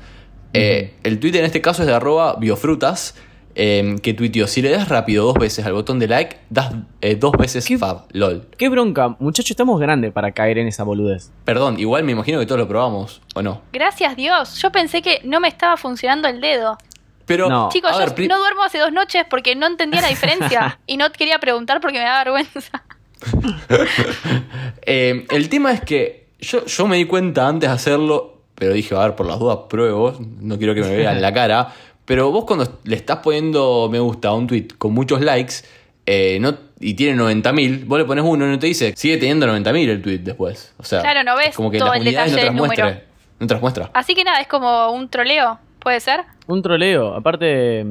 [0.53, 3.15] Eh, El tweet en este caso es de arroba biofrutas,
[3.57, 7.17] eh, que tuiteó, si le das rápido dos veces al botón de like, das eh,
[7.17, 7.77] dos veces ¿Qué?
[7.79, 8.47] fab, lol.
[8.57, 11.31] Qué bronca, muchachos, estamos grandes para caer en esa boludez.
[11.45, 13.61] Perdón, igual me imagino que todos lo probamos, ¿o no?
[13.73, 16.79] Gracias Dios, yo pensé que no me estaba funcionando el dedo.
[17.31, 17.69] Pero, No.
[17.71, 21.13] Chicos, yo ver, no duermo hace dos noches porque no entendía la diferencia y no
[21.13, 22.83] quería preguntar porque me da vergüenza.
[24.83, 28.97] Eh, el tema es que yo, yo me di cuenta antes de hacerlo, pero dije,
[28.97, 31.73] a ver, por las dudas pruebo, no quiero que me vean la cara.
[32.07, 35.57] Pero vos cuando le estás poniendo me gusta a un tweet con muchos likes
[36.07, 39.47] eh, no, y tiene 90.000, vos le pones uno y no te dice, sigue teniendo
[39.47, 40.73] 90.000 el tweet después.
[40.79, 42.59] O sea, Claro, no ves es como que todo las el unidades no te detalle
[42.59, 43.05] las muestre.
[43.39, 43.91] No te las muestra.
[43.93, 46.25] Así que nada, es como un troleo, ¿puede ser?
[46.51, 47.85] Un troleo, aparte,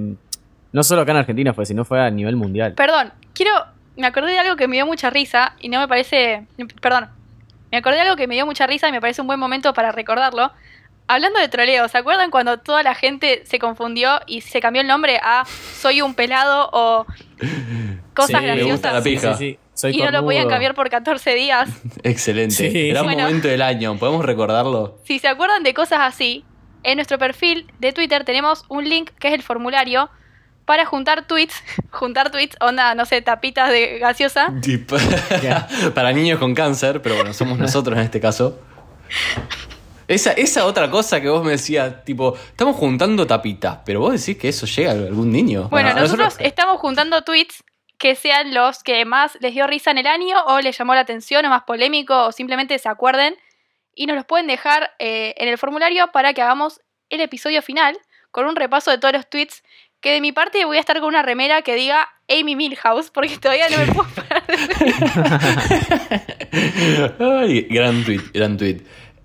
[0.71, 2.73] no solo acá en Argentina fue, sino fue a nivel mundial.
[2.75, 3.51] Perdón, quiero.
[3.95, 6.45] Me acordé de algo que me dio mucha risa y no me parece.
[6.81, 7.09] Perdón.
[7.71, 9.73] Me acordé de algo que me dio mucha risa y me parece un buen momento
[9.73, 10.51] para recordarlo.
[11.07, 14.87] Hablando de troleo, ¿se acuerdan cuando toda la gente se confundió y se cambió el
[14.87, 17.05] nombre a Soy un pelado o
[18.15, 19.03] cosas Sí, me gusta la graciosas?
[19.03, 19.33] pija.
[19.37, 21.69] Sí, sí, soy Y no lo podían cambiar por 14 días.
[22.03, 22.55] Excelente.
[22.71, 22.89] Sí.
[22.89, 23.23] Gran Bueno.
[23.23, 23.97] momento del año.
[23.97, 24.97] ¿Podemos recordarlo?
[25.03, 26.45] Si se acuerdan de cosas así,
[26.83, 30.09] en nuestro perfil de Twitter tenemos un link que es el formulario
[30.65, 31.55] para juntar tweets.
[31.91, 34.49] juntar tweets, onda, no sé, tapitas de gaseosa.
[34.61, 34.97] Tipo-
[35.41, 35.67] Ya.
[35.95, 38.59] Para niños con cáncer, pero bueno, somos nosotros en este caso.
[40.07, 44.41] Esa, esa otra cosa que vos me decías, tipo, estamos juntando tapitas, pero vos decís
[44.41, 45.69] que eso llega a algún niño.
[45.69, 47.63] Bueno, nosotros estamos juntando tweets
[47.99, 51.01] que sean los que más les dio risa en el año o les llamó la
[51.01, 53.35] atención o más polémico o simplemente se acuerden
[53.99, 57.97] y nos los pueden dejar eh, en el formulario para que hagamos el episodio final
[58.31, 59.61] con un repaso de todos los tweets
[59.99, 63.37] que de mi parte voy a estar con una remera que diga Amy Milhouse porque
[63.37, 64.55] todavía no me puedo parar de
[67.19, 68.77] Ay, gran tweet, gran tweet.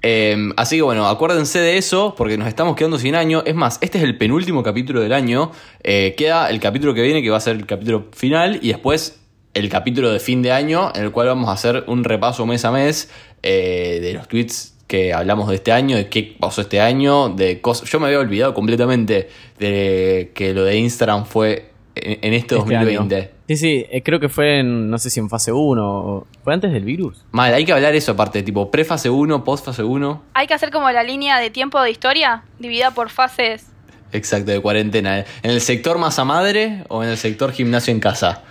[0.02, 3.44] Eh, así que bueno, acuérdense de eso porque nos estamos quedando sin año.
[3.46, 5.52] Es más, este es el penúltimo capítulo del año.
[5.84, 9.20] Eh, queda el capítulo que viene que va a ser el capítulo final y después
[9.54, 12.64] el capítulo de fin de año en el cual vamos a hacer un repaso mes
[12.64, 13.08] a mes
[13.46, 17.60] eh, de los tweets que hablamos de este año, de qué pasó este año, de
[17.60, 17.88] cosas.
[17.90, 19.28] Yo me había olvidado completamente
[19.58, 23.16] de que lo de Instagram fue en, en este, Este 2020.
[23.16, 23.28] año.
[23.48, 26.26] Sí, sí, eh, creo que fue en, no sé si en fase 1 o...
[26.42, 27.22] ¿Fue antes del virus?
[27.30, 30.22] Mal, hay que hablar eso aparte, tipo prefase 1, postfase 1.
[30.34, 33.66] Hay que hacer como la línea de tiempo de historia dividida por fases.
[34.12, 35.18] Exacto, de cuarentena.
[35.42, 38.42] ¿En el sector masa madre o en el sector gimnasio en casa?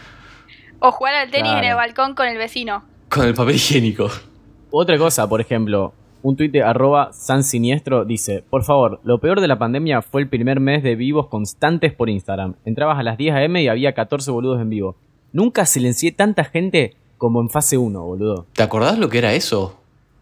[0.79, 1.59] O jugar al tenis Claro.
[1.63, 2.83] en el balcón con el vecino.
[3.09, 4.09] Con el papel higiénico.
[4.75, 9.39] Otra cosa, por ejemplo, un tuit de arroba San Siniestro dice, por favor, lo peor
[9.39, 12.55] de la pandemia fue el primer mes de vivos constantes por Instagram.
[12.65, 14.95] Entrabas a las 10 am y había 14 boludos en vivo.
[15.31, 18.47] Nunca silencié tanta gente como en fase 1, boludo.
[18.53, 19.79] ¿Te acordás lo que era eso?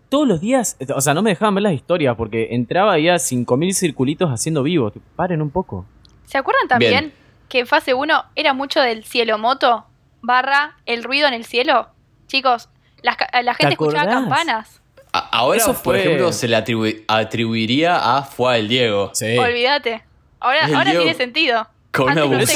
[0.09, 3.15] Todos los días, o sea, no me dejaban ver las historias porque entraba y había
[3.15, 4.91] 5.000 circulitos haciendo vivos.
[5.15, 5.85] Paren un poco.
[6.25, 7.13] ¿Se acuerdan también Bien.
[7.47, 9.85] que en fase 1 era mucho del cielo moto
[10.21, 11.87] barra el ruido en el cielo?
[12.27, 12.67] Chicos,
[13.03, 14.21] la gente escuchaba acordás?
[14.21, 14.81] campanas.
[15.13, 19.11] A- ahora, Eso por fue- ejemplo, se le atribu- atribuiría a Fue el Diego.
[19.13, 19.37] Sí.
[19.37, 20.03] Olvídate.
[20.39, 21.03] Ahora, El ahora Diego.
[21.03, 21.67] tiene sentido.
[21.91, 22.47] Con una Antes no del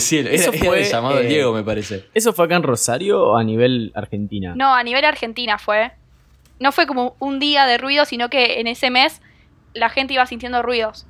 [0.00, 0.28] cielo.
[0.28, 2.04] Era, Eso era fue, llamado el eh, Diego, me parece.
[2.12, 4.52] ¿Eso fue acá en Rosario o a nivel Argentina?
[4.54, 5.92] No, a nivel Argentina fue.
[6.60, 9.22] No fue como un día de ruido, sino que en ese mes
[9.72, 11.06] la gente iba sintiendo ruidos.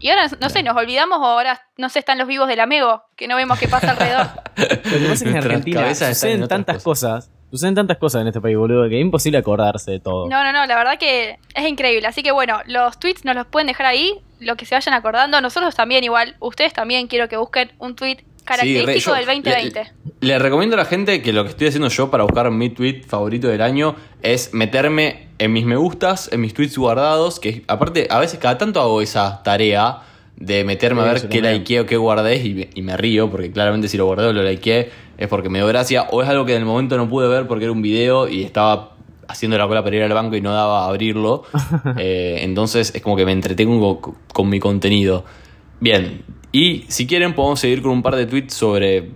[0.00, 3.04] Y ahora, no sé, nos olvidamos o ahora, no sé, están los vivos del Amego,
[3.14, 4.26] que no vemos qué pasa alrededor.
[4.56, 7.30] Lo que pasa es que en Argentina suceden tantas cosas.
[7.52, 10.26] Suceden tantas cosas en este país, boludo, que es imposible acordarse de todo.
[10.26, 12.06] No, no, no, la verdad que es increíble.
[12.08, 15.38] Así que bueno, los tweets nos los pueden dejar ahí, lo que se vayan acordando.
[15.42, 19.26] Nosotros también igual, ustedes también quiero que busquen un tweet característico Sí, re- yo- del
[19.26, 19.92] 2020.
[20.20, 22.70] Le, le recomiendo a la gente que lo que estoy haciendo yo para buscar mi
[22.70, 27.64] tweet favorito del año es meterme en mis me gustas, en mis tweets guardados, que
[27.68, 29.98] aparte a veces cada tanto hago esa tarea
[30.36, 33.30] de meterme Sí, a ver qué likeé o qué guardé y, me- y me río,
[33.30, 34.90] porque claramente si lo guardé o lo likeé
[35.22, 37.46] es porque me dio gracia, o es algo que en el momento no pude ver
[37.46, 38.96] porque era un video y estaba
[39.28, 41.44] haciendo la cola para ir al banco y no daba a abrirlo.
[41.98, 45.24] Eh, entonces es como que me entretengo con, con mi contenido.
[45.80, 49.10] Bien, y si quieren podemos seguir con un par de tweets sobre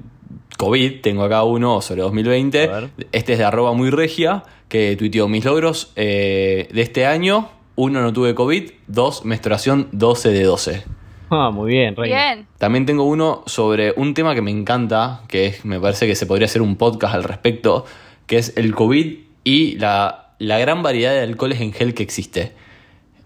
[0.56, 1.00] COVID.
[1.02, 2.64] Tengo acá uno sobre 2020.
[2.64, 2.90] A ver.
[3.12, 7.50] Este es de arroba muy regia, que tuiteó mis logros eh, de este año.
[7.76, 10.84] 1 no tuve COVID, 2 menstruación 12 de 12.
[11.30, 12.34] Ah, muy bien, Reina.
[12.34, 12.46] Bien.
[12.58, 16.26] También tengo uno sobre un tema que me encanta, que es, me parece que se
[16.26, 17.84] podría hacer un podcast al respecto,
[18.26, 22.52] que es el COVID y la, la gran variedad de alcoholes en gel que existe.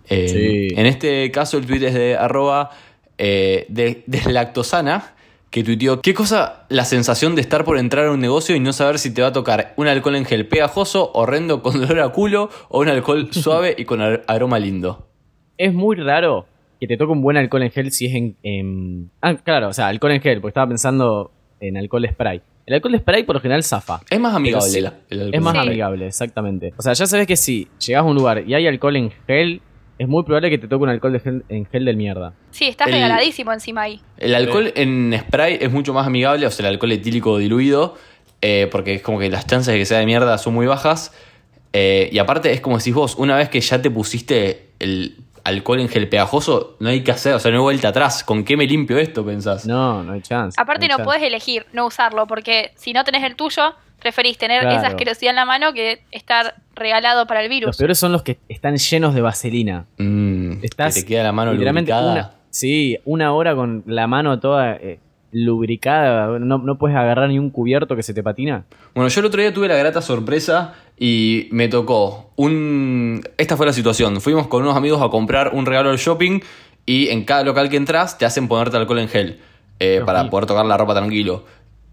[0.09, 0.81] Eh, Sí.
[0.81, 2.71] En este caso el tweet es de arroba
[3.19, 5.15] eh, de, de lactosana,
[5.51, 8.73] que tuiteó, ¿qué cosa la sensación de estar por entrar a un negocio y no
[8.73, 12.09] saber si te va a tocar un alcohol en gel pegajoso, horrendo con dolor a
[12.11, 15.07] culo o un alcohol suave y con ar- aroma lindo?
[15.59, 16.47] Es muy raro
[16.81, 19.73] que te toque un buen alcohol en gel si es en, en- Ah, claro, o
[19.73, 22.41] sea, alcohol en gel, porque estaba pensando en alcohol spray.
[22.67, 24.01] El alcohol spray por lo general zafa.
[24.09, 24.79] Es más amigable sí,
[25.11, 26.73] el- Es más amigable, exactamente.
[26.77, 29.61] O sea, ya sabes que si llegas a un lugar y hay alcohol en gel,
[29.99, 32.33] es muy probable que te toque un alcohol de gel- en gel del mierda.
[32.51, 34.01] Sí, está El- regaladísimo encima ahí.
[34.17, 37.97] El alcohol en spray es mucho más amigable, o sea, el alcohol etílico diluido,
[38.41, 41.13] eh, porque es como que las chances de que sea de mierda son muy bajas.
[41.73, 45.17] Eh, y aparte es como decís vos, una vez que ya te pusiste el
[45.51, 48.25] alcohol en gel pegajoso, no hay que hacer, o sea, no hay vuelta atrás.
[48.25, 49.67] ¿Con qué me limpio esto, pensás?
[49.67, 50.61] No, no hay chance.
[50.61, 51.05] Aparte no chance.
[51.05, 54.79] puedes elegir no usarlo, porque si no tenés el tuyo, preferís tener Claro.
[54.79, 57.77] esa asquerosidad en la mano que estar regalado para el Los virus.
[57.77, 59.85] peores son los que están llenos de vaselina.
[59.99, 62.13] Mm, Estás que te queda la mano literalmente lubricada.
[62.13, 64.99] una, sí, una hora con la mano toda eh,
[65.33, 66.39] lubricada.
[66.39, 68.65] No, no puedes agarrar ni un cubierto que se te patina.
[68.95, 73.23] Bueno, yo el otro día tuve la grata sorpresa y me tocó un...
[73.37, 74.21] Esta fue la situación.
[74.21, 76.41] Fuimos con unos amigos a comprar un regalo al shopping
[76.87, 79.39] y en cada local que entras te hacen ponerte alcohol en gel
[79.79, 81.45] eh, para poder tocar la ropa tranquilo.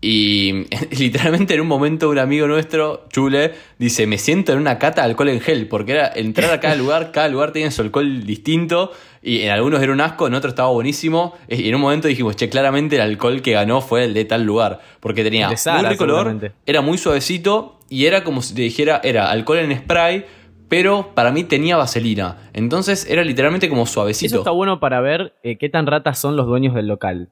[0.01, 0.65] Y
[0.97, 5.09] literalmente en un momento un amigo nuestro, Chule, dice, me siento en una cata de
[5.09, 8.91] alcohol en gel, porque era entrar a cada lugar, cada lugar tiene su alcohol distinto,
[9.27, 12.35] y en algunos era un asco, en otros estaba buenísimo, y en un momento dijimos,
[12.35, 15.89] che, claramente el alcohol que ganó fue el de tal lugar, porque tenía Zara, muy
[15.89, 16.51] rico olor, seguramente.
[16.65, 20.25] era muy suavecito, y era como si te dijera, era alcohol en spray,
[20.69, 24.37] pero para mí tenía vaselina, entonces era literalmente como Eso suavecito.
[24.39, 27.29] está bueno para ver eh, qué tan ratas son los dueños del local.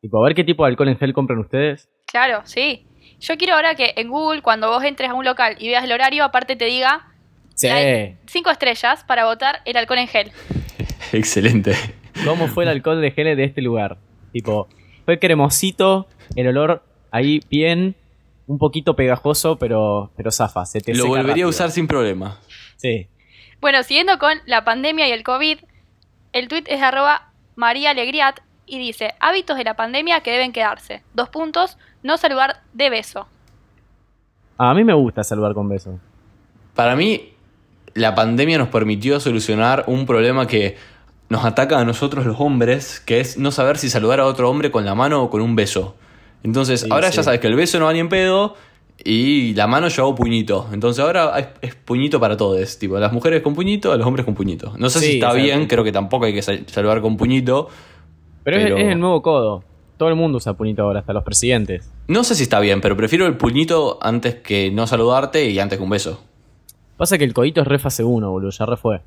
[0.00, 1.88] Tipo, a ver qué tipo de alcohol en gel compran ustedes.
[2.06, 2.86] Claro, sí.
[3.18, 5.92] Yo quiero ahora que en Google, cuando vos entres a un local y veas el
[5.92, 7.06] horario, aparte te diga
[7.54, 7.68] Sí.
[8.26, 10.30] Cinco estrellas para votar el alcohol en gel.
[11.12, 11.74] Excelente.
[12.24, 13.98] ¿Cómo fue el alcohol de gel de este lugar?
[14.32, 14.68] Tipo,
[15.04, 17.94] fue cremosito, el olor ahí bien,
[18.46, 20.64] un poquito pegajoso, pero, pero zafa.
[20.66, 21.46] Se te Lo seca volvería rápido.
[21.48, 22.38] a usar sin problema.
[22.76, 23.08] Sí.
[23.60, 25.58] Bueno, siguiendo con la pandemia y el COVID,
[26.32, 30.52] el tweet es de arroba María Alegriat y dice, hábitos de la pandemia que deben
[30.52, 31.02] quedarse.
[31.14, 33.26] Dos puntos, no saludar de beso.
[34.58, 35.98] A mí me gusta saludar con beso.
[36.74, 37.32] Para mí,
[37.96, 40.76] la pandemia nos permitió solucionar un problema que
[41.28, 44.70] nos ataca a nosotros los hombres, que es no saber si saludar a otro hombre
[44.70, 45.96] con la mano o con un beso.
[46.44, 47.16] Entonces, Sí, ahora sí.
[47.16, 48.54] ya sabes que el beso no va ni en pedo
[49.04, 50.68] y la mano yo hago puñito.
[50.72, 52.78] Entonces ahora es, es puñito para todos.
[52.78, 54.74] Tipo, las mujeres con puñito, a los hombres con puñito.
[54.78, 57.68] No sé Sí, si está bien, creo que tampoco hay que sal- saludar con puñito.
[58.44, 59.64] Pero, es- Pero- Es, el nuevo codo.
[59.96, 61.90] Todo el mundo usa puñito ahora, hasta los presidentes.
[62.06, 65.78] No sé si está bien, pero prefiero el puñito antes que no saludarte y antes
[65.78, 66.22] que un beso.
[66.96, 69.00] Pasa que el codito es re fase 1, boludo, ya re fue.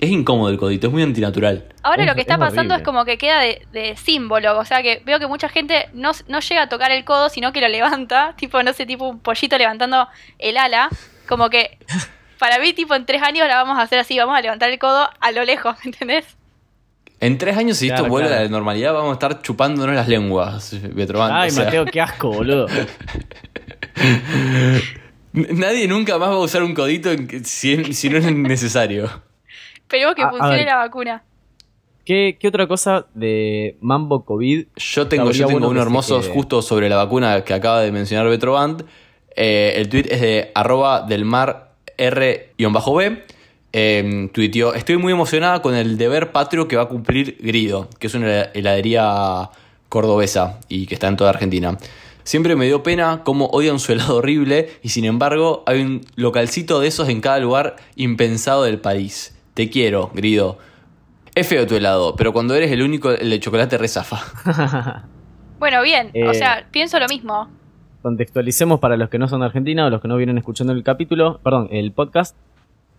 [0.00, 1.66] Es incómodo el codito, es muy antinatural.
[1.82, 2.76] Ahora Es- lo que está es pasando horrible.
[2.76, 6.10] es como que queda de, de símbolo, o sea que veo que mucha gente no,
[6.26, 9.20] no llega a tocar el codo, sino que lo levanta, tipo, no sé, tipo un
[9.20, 10.88] pollito levantando el ala,
[11.28, 11.78] como que
[12.40, 14.78] para mí, tipo, en tres años la vamos a hacer así, vamos a levantar el
[14.78, 16.24] codo a lo lejos, ¿entendés?
[17.20, 18.42] En tres años, si esto vuelve claro.
[18.42, 21.32] a la normalidad, vamos a estar chupándonos las lenguas, Betroban.
[21.32, 22.66] Ay, o sea, Mateo, qué asco, boludo.
[25.54, 27.10] Nadie nunca más va a usar un codito
[27.42, 29.10] si, si no es necesario.
[29.76, 31.22] Esperemos que A- a funcione la vacuna.
[32.04, 34.66] ¿Qué, qué otra cosa de Mambo COVID?
[34.76, 38.28] Yo tengo, yo tengo bueno uno hermoso justo sobre la vacuna que acaba de mencionar
[38.28, 38.84] Betroband.
[39.36, 43.22] Eh, el tweet es de arroba del mar R-B.
[43.76, 48.06] Eh, tuiteó, estoy muy emocionada con el deber patrio que va a cumplir Grido, que
[48.06, 49.50] es una heladería
[49.88, 51.76] cordobesa y que está en toda Argentina.
[52.24, 56.80] Siempre me dio pena cómo odian su helado horrible y sin embargo hay un localcito
[56.80, 59.38] de esos en cada lugar impensado del país.
[59.54, 60.58] Te quiero, Grido.
[61.34, 65.04] Es feo tu helado, pero cuando eres el único, el de chocolate rezafa.
[65.58, 66.34] Bueno, bien, o Eh.
[66.34, 67.48] sea, pienso lo mismo.
[68.02, 70.82] Contextualicemos para los que no son de Argentina o los que no vienen escuchando el
[70.82, 72.36] capítulo, perdón, el podcast.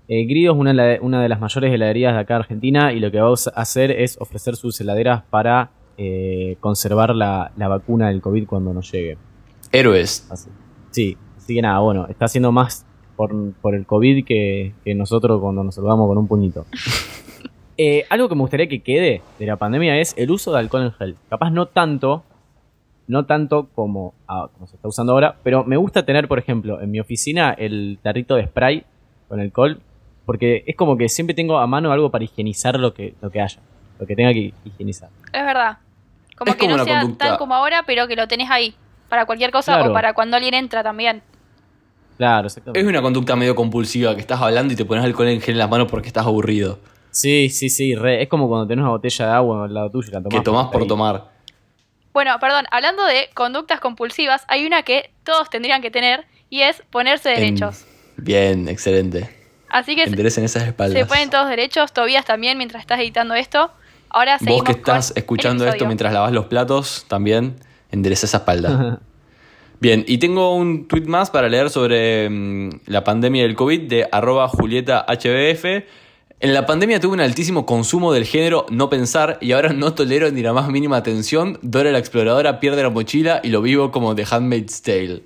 [0.07, 0.71] Eh, Grido es una,
[1.01, 3.91] una de las mayores heladerías de acá de Argentina y lo que va a hacer
[3.91, 9.17] es ofrecer sus heladeras para eh, conservar la, la vacuna del COVID cuando nos llegue.
[9.71, 10.27] Héroes.
[10.31, 10.49] Así.
[10.91, 12.85] Sí, así que nada, bueno, está haciendo más
[13.15, 16.65] por, por el COVID que, que nosotros cuando nos saludamos con un puñito.
[17.77, 20.83] Eh, algo que me gustaría que quede de la pandemia es el uso de alcohol
[20.83, 21.17] en gel.
[21.29, 22.23] Capaz no tanto,
[23.05, 26.79] no tanto como, ah, como se está usando ahora, pero me gusta tener, por ejemplo,
[26.79, 28.85] en mi oficina el tarrito de spray
[29.27, 29.81] con alcohol
[30.25, 33.41] Porque es como que siempre tengo a mano algo para higienizar lo que, lo que
[33.41, 33.59] haya.
[33.99, 35.09] Lo que tenga que higienizar.
[35.33, 35.77] Es verdad.
[36.35, 38.49] Como Es que como no una sea conducta- tan como ahora, pero que lo tenés
[38.51, 38.75] ahí.
[39.09, 39.91] Para cualquier cosa Claro.
[39.91, 41.21] o para cuando alguien entra también.
[42.17, 42.79] Claro, exactamente.
[42.79, 45.59] Es una conducta medio compulsiva que estás hablando y te pones alcohol en gel en
[45.59, 46.79] las manos porque estás aburrido.
[47.11, 47.95] Sí, sí, sí.
[47.95, 48.21] re.
[48.23, 50.33] Es como cuando tenés una botella de agua al lado tuyo y la tomás.
[50.39, 51.29] que tomás por ahí- tomar.
[52.13, 56.81] Bueno, perdón, hablando de conductas compulsivas, hay una que todos tendrían que tener y es
[56.89, 57.85] ponerse En- derechos.
[58.17, 59.29] Bien, excelente.
[59.69, 60.97] Así que Enderecen esas espaldas.
[60.97, 63.71] se ponen todos derechos, Tobías también mientras estás editando esto.
[64.15, 67.57] Ahora seguimos Vos que estás con escuchando esto mientras lavas los platos, también
[67.91, 69.01] endereza esa espalda.
[69.81, 74.07] Bien, y tengo un tweet más para leer sobre mm, la pandemia del COVID de
[74.09, 75.65] arroba Julieta HBF.
[76.39, 80.31] En la pandemia tuve un altísimo consumo del género no pensar y ahora no tolero
[80.31, 81.59] ni la más mínima tensión.
[81.61, 85.23] Dora la exploradora pierde la mochila y lo vivo como The Handmaid's Tale.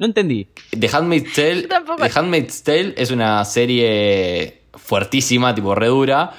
[0.00, 0.48] No entendí.
[0.76, 1.68] The Handmaid's Tale.
[1.68, 6.32] The Handmaid's Tale es una serie fuertísima, tipo re dura,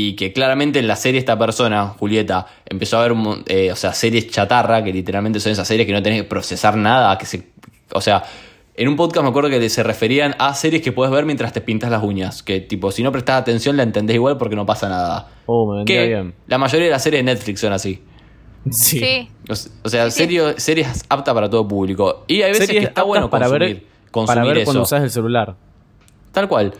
[0.00, 3.14] y que claramente en la serie esta persona, Julieta, empezó a ver
[3.46, 6.76] eh, o sea, series chatarra, que literalmente son esas series que no tenés que procesar
[6.76, 7.48] nada, que se,
[7.92, 8.22] o sea,
[8.74, 11.60] en un podcast me acuerdo que se referían a series que puedes ver mientras te
[11.60, 14.88] pintas las uñas, que tipo, si no prestás atención la entendés igual porque no pasa
[14.88, 15.28] nada.
[15.46, 16.34] Oh, me Que bien.
[16.46, 18.00] la mayoría de las series de Netflix son así.
[18.70, 18.98] Sí.
[19.00, 19.28] Sí.
[19.84, 20.18] O sea, Sí, sí.
[20.24, 22.24] serio- series aptas para todo público.
[22.28, 24.64] Y hay veces Series que está bueno para consumir, ver, consumir para ver eso.
[24.66, 25.56] cuando usas el celular.
[26.32, 26.72] Tal cual.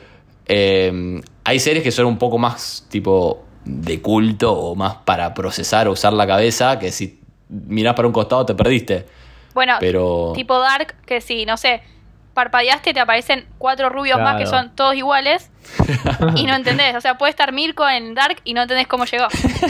[0.47, 5.89] Eh, hay series que son un poco más tipo de culto o más para procesar
[5.89, 9.07] o usar la cabeza, que si mirás para un costado te perdiste.
[9.55, 11.81] Bueno, Pero tipo Dark, que si, no sé,
[12.35, 15.51] parpadeaste te aparecen cuatro rubios más que son todos iguales
[16.37, 16.95] y no entendés.
[16.97, 19.29] O sea, puede estar Mirko en Dark y no entendés cómo llegó.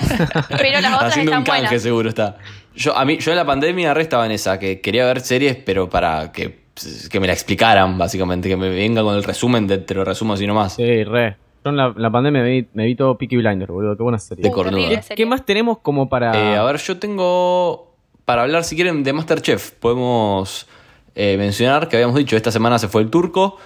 [0.48, 1.82] Pero las otras haciendo un están canje buenas.
[1.82, 2.38] seguro está.
[2.74, 5.56] Yo, a mí, yo en la pandemia re estaba en esa, que quería ver series,
[5.56, 6.66] pero para que,
[7.10, 10.34] que me la explicaran, básicamente, que me venga con el resumen, de, te lo resumo
[10.34, 10.74] así nomás.
[10.74, 11.36] Sí, re.
[11.70, 13.96] Yo en la, pandemia me vi, me vi todo Peaky Blinders, boludo.
[13.96, 14.42] Qué buena serie.
[14.42, 15.00] De cornuda.
[15.14, 16.32] ¿Qué, más tenemos como para...?
[16.36, 17.94] Eh, a ver, yo tengo.
[18.24, 20.66] Para hablar, si quieren, de Masterchef, podemos
[21.14, 23.56] eh, mencionar que habíamos dicho, esta semana se fue el turco.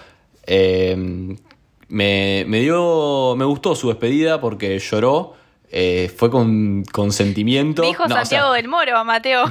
[0.46, 1.36] Eh,
[1.88, 3.34] me, me dio.
[3.36, 5.34] Me gustó su despedida porque lloró.
[5.70, 7.82] eh, fue con, con sentimiento.
[7.82, 9.44] Dijo No, o sea, Santiago del Moro, Mateo.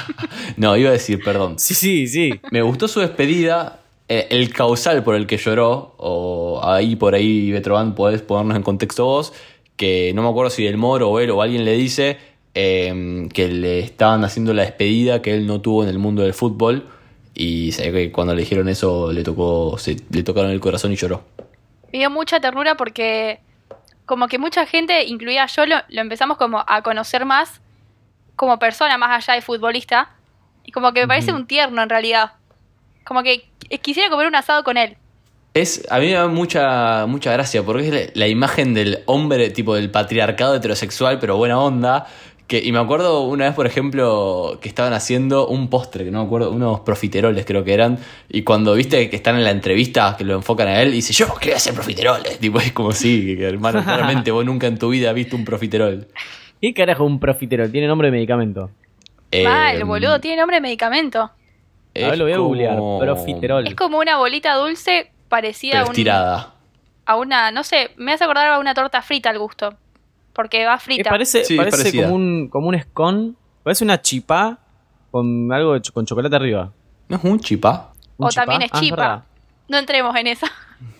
[0.56, 1.58] no, iba a decir, perdón.
[1.58, 2.40] Sí, sí, sí.
[2.50, 3.80] Me gustó su despedida.
[4.08, 8.62] Eh, el causal por el que lloró, o ahí por ahí, Betroban, podés ponernos en
[8.62, 9.32] contexto vos,
[9.76, 12.18] que no me acuerdo si del Moro o él o alguien le dice
[12.54, 16.34] eh, que le estaban haciendo la despedida que él no tuvo en el mundo del
[16.34, 16.88] fútbol.
[17.34, 20.96] Y ve que cuando le dijeron eso le tocó, se, le tocaron el corazón y
[20.96, 21.22] lloró.
[21.92, 23.38] Me dio mucha ternura porque
[24.06, 27.60] como que mucha gente, incluida yo, lo, lo empezamos como a conocer más
[28.34, 30.10] como persona, más allá de futbolista.
[30.64, 32.32] Y como que me parece un tierno en realidad.
[33.04, 34.96] Como que quisiera comer un asado con él.
[35.54, 39.50] Es, a mí me da mucha, mucha gracia porque es la, la imagen del hombre,
[39.50, 42.06] tipo del patriarcado heterosexual, pero buena onda.
[42.46, 46.20] Que, y me acuerdo una vez, por ejemplo, que estaban haciendo un postre, que no
[46.20, 47.98] me acuerdo, unos profiteroles creo que eran.
[48.30, 51.12] Y cuando viste que están en la entrevista, que lo enfocan a él, y dice,
[51.12, 52.38] yo quiero hacer profiteroles.
[52.40, 55.44] Tipo, es como sí, que, hermano, claramente vos nunca en tu vida has visto un
[55.44, 56.08] profiterol.
[56.60, 57.70] ¿Qué carajo un profiterol?
[57.70, 58.70] Tiene nombre de medicamento.
[59.44, 61.30] Mal, Eh, boludo, tiene nombre de medicamento.
[62.04, 62.76] A ver, lo voy a como- googlear.
[63.00, 63.66] Profiterol.
[63.66, 66.54] Es como una bolita dulce parecida Pero a, un- estirada.
[67.06, 69.74] a una, no sé, me hace acordar a una torta frita al gusto.
[70.32, 71.10] Porque va Eh, frita.
[71.10, 72.04] parece Sí, es parece parecida.
[72.04, 73.32] como, un, como un scone.
[73.64, 74.58] Parece una chipá
[75.10, 76.70] con algo de ch- con chocolate arriba.
[77.08, 77.92] ¿No es un chipá?
[78.18, 79.24] ¿Un o también es Ah, chipa.
[79.68, 80.46] no entremos en esa.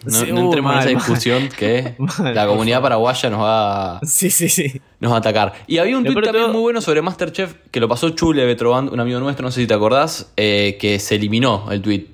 [0.05, 0.95] No, Sí, no uh, entremos en esa mal.
[0.97, 4.81] discusión que Mal, la comunidad paraguaya nos va, Sí, sí, sí.
[5.01, 5.53] nos va a atacar.
[5.67, 8.93] Y había un tweet también todo- muy bueno sobre Masterchef que lo pasó Chule Betroband,
[8.93, 12.07] un amigo nuestro, no sé si te acordás, eh, que se eliminó el tweet.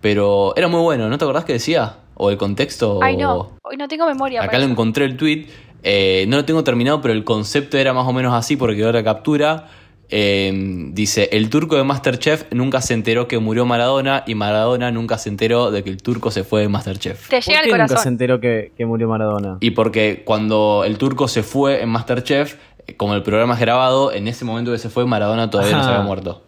[0.00, 1.96] Pero era muy bueno, ¿no te acordás que decía?
[2.14, 2.98] O el contexto.
[3.02, 3.52] Ay, no.
[3.62, 4.42] Hoy no tengo memoria.
[4.42, 5.46] Acá lo encontré el tweet.
[5.84, 8.92] eh, no lo tengo terminado, pero el concepto era más o menos así porque quedó
[8.92, 9.68] la captura.
[10.14, 10.52] Eh,
[10.92, 15.30] dice, el turco de Masterchef nunca se enteró que murió Maradona y Maradona nunca se
[15.30, 17.28] enteró de que el turco se fue de Masterchef.
[17.30, 18.12] Te ¿Por llega qué al nunca se corazón.
[18.12, 19.56] enteró que, que murió Maradona?
[19.60, 22.56] Y porque cuando el turco se fue en Masterchef,
[22.86, 25.82] eh, como el programa es grabado, en ese momento que se fue, Maradona todavía no
[25.82, 26.42] se había muerto.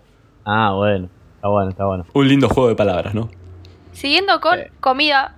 [0.44, 1.08] Ah, bueno.
[1.36, 2.04] Está bueno, está bueno.
[2.12, 3.30] Un lindo juego de palabras, ¿no?
[3.92, 4.64] Siguiendo con Sí.
[4.80, 5.36] comida,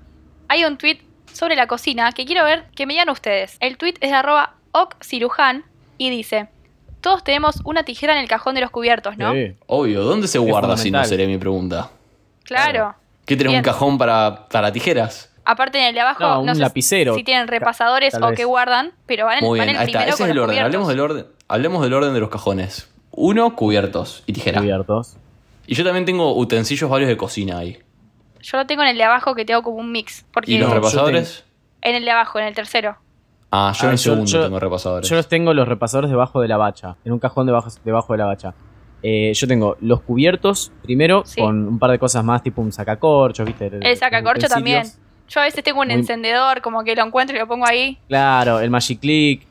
[0.49, 0.99] hay un tweet
[1.33, 3.57] sobre la cocina que quiero ver que me digan ustedes.
[3.61, 5.65] El tweet es de arroba occiruján
[5.99, 6.49] y dice,
[7.07, 9.33] todos tenemos una tijera en el cajón de los cubiertos, ¿no?
[9.33, 9.55] Sí.
[9.69, 11.91] Obvio, ¿dónde se guarda si no sería mi pregunta?
[12.43, 12.97] Claro.
[13.25, 13.61] ¿Qué tenés Bien.
[13.61, 15.33] un cajón para, para tijeras?
[15.45, 17.15] Aparte en el de abajo, No, no, un sé lapicero.
[17.15, 19.89] si tienen repasadores o que guardan, pero van en, Muy van bien, en ahí el
[19.91, 19.99] está.
[20.01, 20.65] primero Ese con es el los orden.
[20.65, 21.27] Hablemos del orden.
[21.47, 22.91] Hablemos del orden de los cajones.
[23.13, 24.61] Uno, cubiertos y tijera.
[24.61, 25.17] Cubiertos.
[25.69, 27.79] Y yo también tengo utensilios varios de cocina ahí.
[28.43, 30.25] Yo lo tengo en el de abajo que tengo como un mix.
[30.33, 31.45] Porque ¿Y los repasadores?
[31.83, 32.97] en el de abajo, en el tercero.
[33.59, 35.09] Ah, yo Ah, en el yo- segundo yo- tengo repasadores.
[35.09, 38.19] Yo los tengo los repasadores debajo de la bacha, en un cajón debajo, debajo de
[38.19, 38.55] la bacha.
[39.03, 41.41] Eh, yo tengo los cubiertos primero Sí.
[41.41, 43.71] con un par de cosas más, tipo un sacacorchos, ¿viste?
[43.81, 44.85] El sacacorcho también.
[45.29, 47.99] Yo a veces tengo un Muy- encendedor, como que lo encuentro y lo pongo ahí.
[48.09, 49.47] Claro, el Magic Click.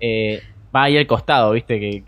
[0.00, 0.42] eh,
[0.74, 1.80] va ahí al costado, ¿viste?
[1.80, 2.04] Que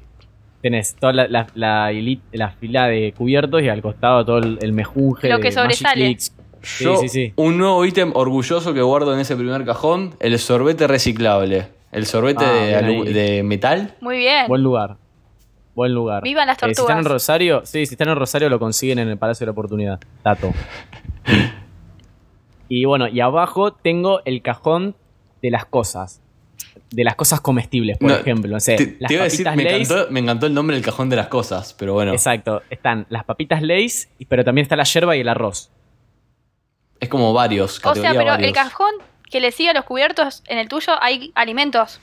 [0.62, 1.91] tenés toda la, la,
[2.32, 6.05] la fila de cubiertos y al costado todo el, el mejunje Lo de que sobresale.
[6.05, 6.36] Magic Clicks.
[6.63, 7.33] Sí, Yo, sí, sí.
[7.37, 11.69] un nuevo ítem orgulloso que guardo en ese primer cajón, el sorbete reciclable.
[11.93, 13.95] El sorbete Ah, de, metal.
[14.01, 14.47] Muy bien.
[14.47, 14.97] Buen lugar.
[15.75, 16.23] Buen lugar.
[16.23, 17.13] Vivan las Eh, si están en tortugas.
[17.13, 20.01] Rosario, sí, si están en Rosario lo consiguen en el Palacio de la Oportunidad.
[20.23, 20.53] Tato.
[22.69, 24.95] y bueno, y abajo tengo el cajón
[25.43, 26.21] de las cosas.
[26.91, 28.53] De las cosas comestibles, por No, ejemplo.
[28.53, 29.91] No sé, Te, las te iba a decir, papitas me Lay's.
[29.91, 32.13] encantó, me encantó el nombre del cajón de las cosas, pero bueno.
[32.13, 32.63] Exacto.
[32.69, 35.71] Están las papitas Lay's, pero también está la yerba y el arroz.
[37.01, 38.49] Es como varios, o sea, categoría pero varios.
[38.49, 38.93] el cajón
[39.31, 42.01] que le sigue a los cubiertos, en el tuyo hay alimentos.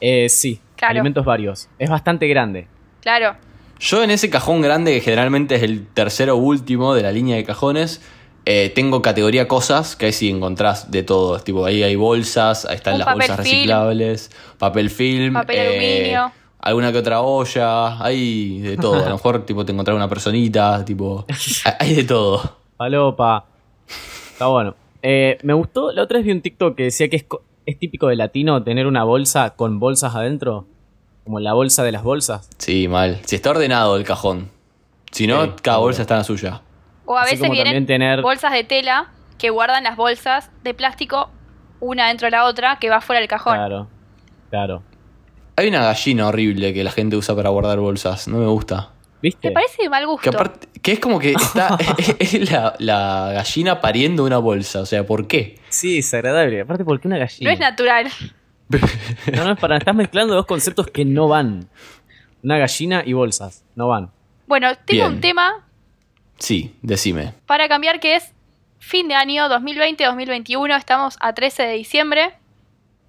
[0.00, 0.92] Eh, sí, Claro.
[0.92, 1.68] alimentos varios.
[1.78, 2.66] Es bastante grande.
[3.02, 3.36] Claro.
[3.78, 7.44] Yo en ese cajón grande, que generalmente es el tercero último de la línea de
[7.44, 8.02] cajones,
[8.46, 11.36] eh, tengo categoría cosas, que ahí sí encontrás de todo.
[11.36, 13.44] Es Tipo, ahí hay bolsas, ahí están Un las bolsas film.
[13.44, 16.32] reciclables, papel film, Papel eh, aluminio.
[16.60, 18.96] alguna que otra olla, hay de todo.
[19.04, 21.26] A lo mejor tipo te encontrás una personita, tipo,
[21.78, 22.58] hay de todo.
[22.76, 23.46] Palopa.
[24.32, 24.74] Está bueno.
[25.02, 27.78] Eh, me gustó, la otra vez vi un TikTok que decía que es, co- es
[27.78, 30.66] típico de latino tener una bolsa con bolsas adentro.
[31.24, 32.48] Como la bolsa de las bolsas.
[32.58, 33.20] Sí, mal.
[33.24, 34.50] Si está ordenado el cajón.
[35.12, 36.62] Si no, Sí, cada bolsa está en la suya.
[37.04, 40.74] O a Así veces vienen también tener- bolsas de tela que guardan las bolsas de
[40.74, 41.30] plástico
[41.80, 43.54] una dentro de la otra que va fuera del cajón.
[43.54, 43.88] Claro.
[44.50, 44.82] Claro.
[45.56, 48.28] Hay una gallina horrible que la gente usa para guardar bolsas.
[48.28, 48.90] No me gusta.
[49.22, 49.48] ¿Viste?
[49.48, 50.30] Me parece de mal gusto.
[50.30, 54.80] Que aparte, que es como que está, es, es la, la gallina pariendo una bolsa.
[54.80, 55.58] O sea, ¿por qué?
[55.68, 56.60] Sí, es agradable.
[56.62, 57.52] Aparte, ¿por qué una no gallina?
[57.52, 58.08] es natural.
[59.32, 59.76] No, no es para.
[59.78, 61.68] Estás mezclando dos conceptos que no van.
[62.44, 63.64] Una gallina y bolsas.
[63.74, 64.10] No van.
[64.46, 65.14] Bueno, tengo Bien.
[65.14, 65.66] un tema
[66.38, 67.34] Sí, decime.
[67.46, 68.32] para cambiar que es
[68.78, 70.76] fin de año 2020-2021.
[70.78, 72.30] Estamos a 13 de diciembre.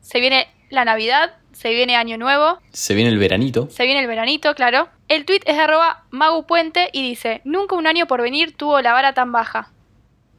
[0.01, 3.67] Se viene la Navidad, se viene Año Nuevo, Se viene el veranito.
[3.69, 4.87] se viene el veranito, claro.
[5.07, 8.81] El tweet es de arroba Magu Puente y dice, nunca un año por venir tuvo
[8.81, 9.71] la vara tan baja.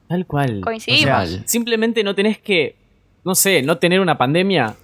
[0.08, 0.60] Tal cual.
[0.62, 1.22] Coincidimos.
[1.24, 2.76] O sea, simplemente no tenés que.
[3.24, 4.74] No sé, no tener una pandemia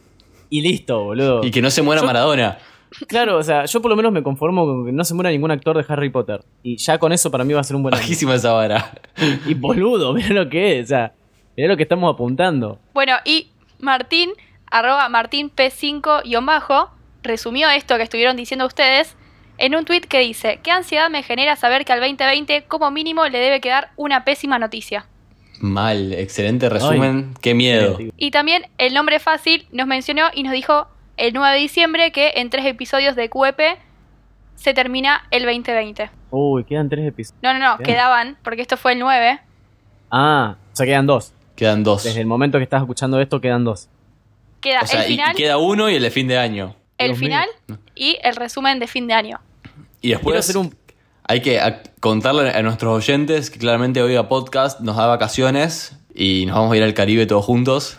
[0.48, 1.44] y listo, boludo.
[1.44, 2.58] Y que no se muera Yo- Maradona.
[3.06, 5.50] Claro, o sea, yo por lo menos me conformo con que no se muera ningún
[5.50, 6.40] actor de Harry Potter.
[6.62, 8.00] Y ya con eso para mí va a ser un buen año.
[8.00, 8.92] Bajísima esa vara.
[9.46, 11.12] Y boludo, mirá lo que es, o sea,
[11.54, 12.78] mirá lo que estamos apuntando.
[12.94, 13.48] Bueno, y
[13.80, 14.30] Martín,
[14.70, 16.90] arroba Martín P5 y bajo,
[17.22, 19.16] resumió esto que estuvieron diciendo ustedes
[19.58, 23.26] en un tweet que dice, qué ansiedad me genera saber que al 2020 como mínimo
[23.26, 25.06] le debe quedar una pésima noticia.
[25.60, 27.34] Mal, excelente resumen.
[27.40, 27.98] Qué miedo.
[28.16, 32.34] Y también el nombre fácil nos mencionó y nos dijo el 9 de diciembre que
[32.36, 33.60] en tres episodios de QEP
[34.54, 36.10] se termina el 2020.
[36.30, 37.42] Uy, quedan tres episodios.
[37.42, 39.40] No, no, no, quedaban, porque esto fue el 9.
[40.10, 41.32] Ah, o sea, quedan dos.
[41.56, 42.04] Quedan dos.
[42.04, 43.88] Desde el momento que estás escuchando esto, quedan dos.
[44.60, 46.74] Queda O sea, el y- final, y queda uno y el de fin de año.
[46.98, 47.28] el Dios mío.
[47.28, 47.48] final
[47.94, 49.40] y el resumen de fin de año.
[50.00, 50.74] Y Quiero después hacer un.
[51.24, 56.44] hay que a- contarle a nuestros oyentes que claramente Oiga Podcast nos da vacaciones y
[56.46, 57.98] nos vamos a ir al Caribe todos juntos.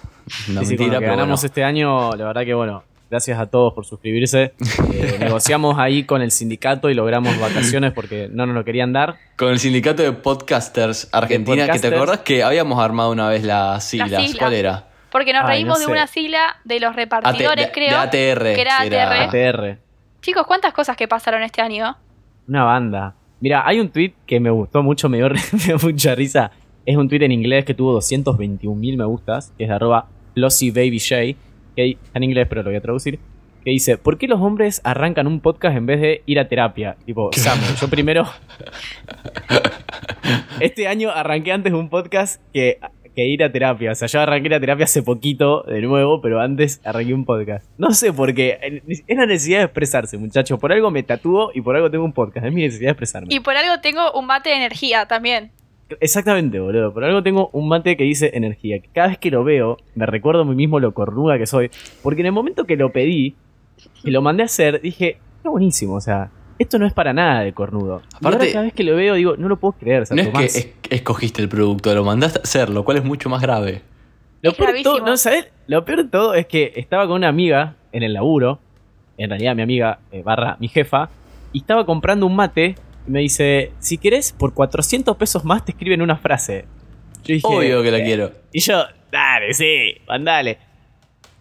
[0.49, 1.45] Una Sí, sí, con mentira, lo que pero ganamos bueno.
[1.47, 4.53] este año, la verdad que bueno, gracias a todos por suscribirse.
[4.93, 9.16] Eh, negociamos ahí con el sindicato y logramos vacaciones porque no nos lo querían dar.
[9.38, 13.86] Con el sindicato de podcasters Argentina, que te acordás que habíamos armado una vez las
[13.86, 14.10] siglas.
[14.24, 14.36] siglas.
[14.39, 14.89] ¿Cuál era?
[15.12, 17.89] Porque nos Ay, reímos no de una sigla de los repartidores, AT- de- creo.
[17.89, 19.24] de ATR, Que era ATR.
[19.24, 19.78] ATR.
[20.22, 21.97] Chicos, ¿cuántas cosas que pasaron este año?
[22.47, 23.16] Una banda.
[23.41, 26.51] Mira, hay un tweet que me gustó mucho, me dio, re- me dio mucha risa.
[26.86, 30.07] Es un tweet en inglés que tuvo 221 mil me gustas, que es de arroba
[30.34, 31.36] FlossyBabyJ,
[31.76, 33.20] que está en inglés pero lo voy a traducir,
[33.64, 36.95] que dice, ¿por qué los hombres arrancan un podcast en vez de ir a terapia?
[37.05, 38.26] Tipo, Samuel, yo primero...
[40.60, 42.80] este año arranqué antes un podcast que,
[43.20, 43.91] que ir a terapia.
[43.91, 47.70] O sea, yo arranqué la terapia hace poquito de nuevo, pero antes arranqué un podcast.
[47.78, 48.82] No sé por qué.
[48.88, 50.57] Es la necesidad de expresarse, muchachos.
[50.59, 52.45] Por algo me tatúo y por algo tengo un podcast.
[52.45, 53.28] Es mi necesidad de expresarme.
[53.34, 55.51] Y por algo tengo un mate de energía también.
[55.99, 56.93] Exactamente, boludo.
[56.93, 58.80] Por algo tengo un mate que dice energía.
[58.80, 61.72] Que cada vez que lo veo, me recuerdo a mí mismo lo cornuda que soy.
[62.01, 63.36] Porque en el momento que lo pedí,
[64.03, 65.95] que lo mandé a hacer, dije, está buenísimo.
[65.95, 68.01] O sea, esto no es para nada de cornudo.
[68.22, 70.03] Y ahora Aparte- cada vez que lo veo, digo, no lo puedo creer.
[70.12, 73.41] No es que escogiste el producto, lo mandaste a hacer, lo cual es mucho más
[73.41, 73.82] grave.
[74.41, 75.10] Lo peor, de todo, gravísimo.
[75.10, 75.47] no, ¿sabes?
[75.68, 78.60] Lo peor de todo es que estaba con una amiga en el laburo,
[79.18, 81.10] en realidad mi amiga eh, barra mi jefa,
[81.51, 82.76] y estaba comprando un mate
[83.07, 86.66] y me dice, si querés, por 400 pesos más te escriben una frase.
[87.24, 88.32] Yo dije, Obvio que la eh, quiero.
[88.53, 90.57] Y yo, dale, sí, mandale.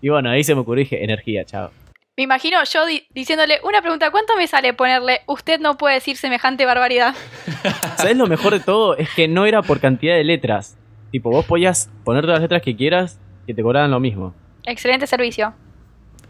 [0.01, 1.71] Y bueno, ahí se me ocurrió y dije, energía, chao.
[2.19, 6.17] Me imagino yo di- diciéndole una pregunta, ¿cuánto me sale ponerle usted no puede decir
[6.17, 7.15] semejante barbaridad?
[7.97, 8.97] ¿Sabes lo mejor de todo?
[8.97, 10.77] Es que no era por cantidad de letras.
[11.13, 14.35] Tipo, vos podías poner todas las letras que quieras que te cobraban lo mismo.
[14.65, 15.55] Excelente servicio.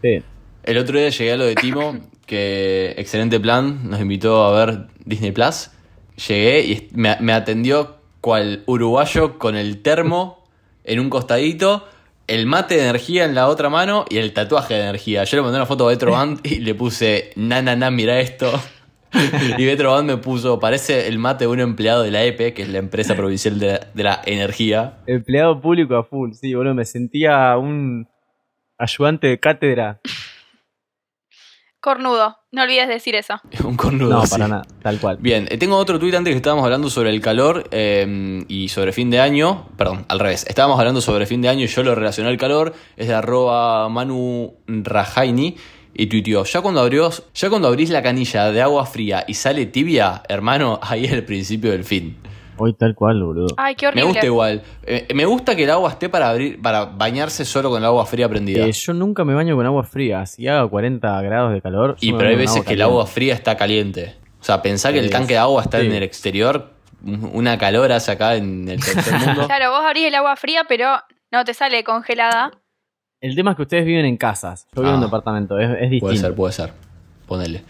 [0.03, 0.21] Sí.
[0.61, 4.85] El otro día llegué a lo de Timo, que excelente plan, nos invitó a ver
[5.05, 5.71] Disney Plus.
[6.27, 10.47] Llegué y me, me atendió cual uruguayo con el termo
[10.83, 11.87] en un costadito,
[12.29, 15.23] el mate de energía en la otra mano y el tatuaje de energía.
[15.23, 18.19] Yo le mandé una foto a Betro Band y le puse, na, na, na, mira
[18.19, 18.51] esto.
[19.57, 22.61] Y Betro Band me puso, parece el mate de un empleado de la EPE, que
[22.61, 24.99] es la empresa provincial de la, energía.
[25.07, 26.75] Empleado público a full, sí, boludo.
[26.75, 28.07] Me sentía un
[28.77, 29.99] ayudante de cátedra.
[31.81, 33.35] Cornudo, no olvides decir eso.
[33.63, 34.09] Un cornudo.
[34.09, 34.31] No, sí.
[34.31, 35.17] para nada, tal cual.
[35.19, 38.91] Bien, eh, tengo otro tuit antes que estábamos hablando sobre el calor eh, y sobre
[38.91, 39.67] fin de año.
[39.77, 40.45] Perdón, al revés.
[40.47, 42.73] Estábamos hablando sobre fin de año y yo lo relacioné al calor.
[42.97, 45.55] Es de arroba Manu Rajaini
[45.93, 49.65] y tuiteó, ya cuando, abrió, ya cuando abrís la canilla de agua fría y sale
[49.65, 52.15] tibia, hermano, ahí es el principio del fin.
[52.59, 53.47] Hoy tal cual, boludo.
[53.57, 54.07] Ay, qué Me horrible.
[54.09, 54.61] gusta igual.
[54.83, 58.05] Eh, me gusta que el agua esté para abrir, para bañarse solo con el agua
[58.05, 58.65] fría prendida.
[58.65, 60.25] Eh, yo nunca me baño con agua fría.
[60.25, 61.95] Si haga 40 grados de calor.
[62.01, 64.15] y me pero hay veces que el agua fría está caliente.
[64.41, 65.85] O sea, pensá que el tanque de agua está sí.
[65.87, 66.71] en el exterior,
[67.03, 69.45] una calor hace acá en el tercer mundo.
[69.47, 70.97] Claro, vos abrís el agua fría, pero
[71.31, 72.51] no te sale congelada.
[73.21, 74.65] El tema es que ustedes viven en casas.
[74.73, 74.97] Yo vivo en Ah.
[74.99, 75.59] un departamento.
[75.59, 76.05] Es, es distinto.
[76.05, 76.73] Puede ser, puede ser.
[77.27, 77.63] Ponele.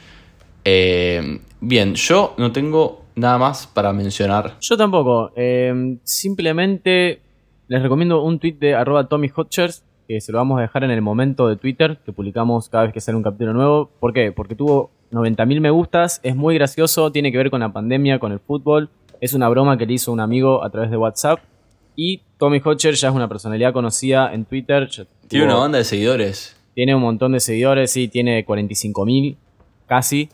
[0.66, 4.56] Eh, bien, yo no tengo nada más para mencionar.
[4.62, 5.32] Yo tampoco.
[5.36, 7.22] eh, simplemente
[7.68, 9.30] les recomiendo un tweet de arroba Tommy
[10.08, 12.94] que se lo vamos a dejar en el momento de Twitter, que publicamos cada vez
[12.94, 13.92] que sale un capítulo nuevo.
[14.00, 14.32] ¿Por qué?
[14.32, 18.32] Porque tuvo 90.000 me gustas, es muy gracioso, tiene que ver con la pandemia, con
[18.32, 18.90] el fútbol.
[19.22, 21.40] Es una broma que le hizo un amigo a través de WhatsApp.
[21.96, 24.90] Y Tommy Hotchers ya es una personalidad conocida en Twitter.
[24.90, 26.56] Tiene tuvo- una banda de seguidores.
[26.74, 29.38] Tiene un montón de seguidores, sí, tiene 45.000
[29.86, 30.30] casi.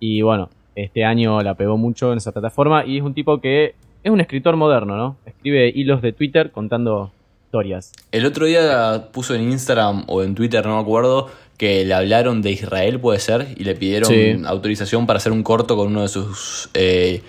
[0.00, 2.84] Y bueno, este año la pegó mucho en esa plataforma.
[2.86, 5.16] Y es un tipo que es un escritor moderno, ¿no?
[5.26, 7.10] Escribe hilos de Twitter contando
[7.46, 7.92] historias.
[8.12, 12.42] El otro día puso en Instagram o en Twitter, no me acuerdo, que le hablaron
[12.42, 14.36] de Israel, puede ser, y le pidieron Sí.
[14.44, 17.22] autorización para hacer un corto con uno de sus eh,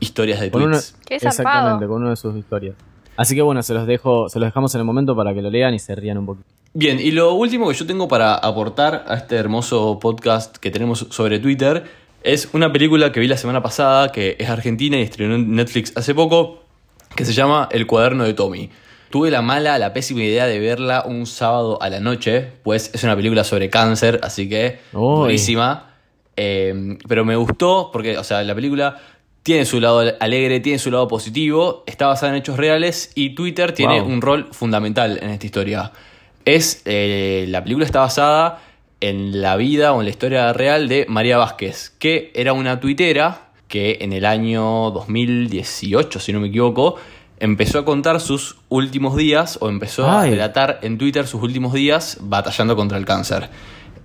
[0.00, 0.96] historias de Con una- tweets.
[1.06, 1.14] Qué.
[1.16, 2.74] Exactamente, con una de sus historias.
[3.16, 5.50] Así que bueno, se los dejo, se los dejamos en el momento para que lo
[5.50, 6.46] lean y se rían un poquito.
[6.74, 11.06] Bien, y lo último que yo tengo para aportar a este hermoso podcast que tenemos
[11.10, 11.84] sobre Twitter
[12.24, 15.92] es una película que vi la semana pasada, que es argentina y estrenó en Netflix
[15.96, 16.62] hace poco,
[17.16, 18.70] que se llama El cuaderno de Tommy.
[19.10, 23.04] Tuve la mala, la pésima idea de verla un sábado a la noche, pues es
[23.04, 25.90] una película sobre cáncer, así que buenísima.
[26.36, 28.98] Eh, pero me gustó porque, o sea, la película
[29.42, 33.72] tiene su lado alegre, tiene su lado positivo, está basada en hechos reales y Twitter
[33.72, 34.08] tiene Wow.
[34.10, 35.92] un rol fundamental en esta historia.
[36.44, 38.62] Es, eh, la película está basada
[39.02, 43.50] en la vida o en la historia real de María Vázquez, que era una tuitera
[43.68, 46.96] que en el año 2018, si no me equivoco,
[47.40, 52.18] empezó a contar sus últimos días o empezó a relatar en Twitter sus últimos días
[52.20, 53.48] batallando contra el cáncer.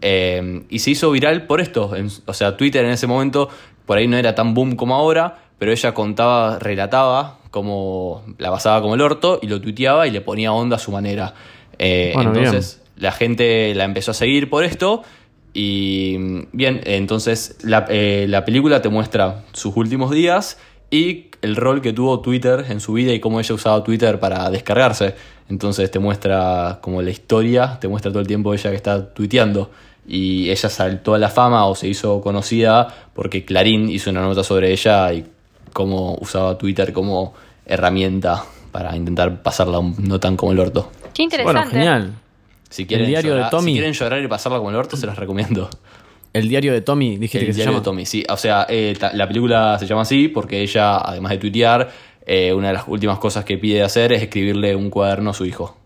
[0.02, 1.96] Eh, y se hizo viral por esto.
[1.96, 3.50] En- o sea, Twitter en ese momento
[3.86, 8.82] por ahí no era tan boom como ahora, pero ella contaba, relataba como la pasaba
[8.82, 11.34] como el orto y lo tuiteaba y le ponía onda a su manera.
[11.80, 15.04] Eh, Bueno, entonces la gente la empezó a seguir por esto
[15.54, 16.18] y
[16.52, 20.58] bien, entonces la, eh, la película te muestra sus últimos días
[20.92, 24.50] y el rol que tuvo Twitter en su vida y cómo ella usaba Twitter para
[24.50, 25.16] descargarse.
[25.50, 29.70] Entonces te muestra como la historia, te muestra todo el tiempo ella que está tuiteando.
[30.08, 34.44] Y ella saltó a la fama o se hizo conocida porque Clarín hizo una nota
[34.44, 35.26] sobre ella y
[35.74, 37.34] cómo usaba Twitter como
[37.66, 40.90] herramienta para intentar pasarla un- no tan como el orto.
[41.14, 41.60] Qué interesante.
[41.60, 42.14] Bueno, genial.
[42.70, 43.72] Si quieren, diario de llorar, Tommy.
[43.72, 45.70] si quieren llorar y pasarla como el orto, se las recomiendo.
[46.34, 47.80] El diario de Tommy, dijiste El que se diario llama.
[47.82, 48.24] de Tommy, sí.
[48.30, 51.90] O sea, eh, la película se llama así porque ella, además de tuitear,
[52.26, 55.46] eh, una de las últimas cosas que pide hacer es escribirle un cuaderno a su
[55.46, 55.78] hijo.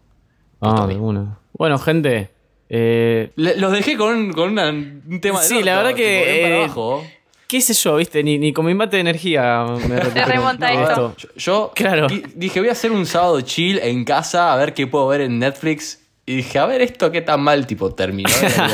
[0.60, 0.96] Ah, Tommy.
[0.96, 1.38] de una.
[1.54, 2.30] Bueno, gente.
[2.74, 5.90] eh, Le- los dejé con, un- con una- un tema de Sí, orto, la verdad
[5.90, 7.06] tipo, que, abajo.
[7.48, 8.24] ¿Qué sé yo, viste?
[8.24, 11.14] Ni, ni con mi mate de energía me remonta de esto.
[11.18, 12.08] Yo, yo Claro.
[12.08, 15.20] di- dije, voy a hacer un sábado chill en casa a ver qué puedo ver
[15.22, 16.01] en Netflix.
[16.26, 18.30] Y dije, a ver esto qué tan mal, tipo, terminó.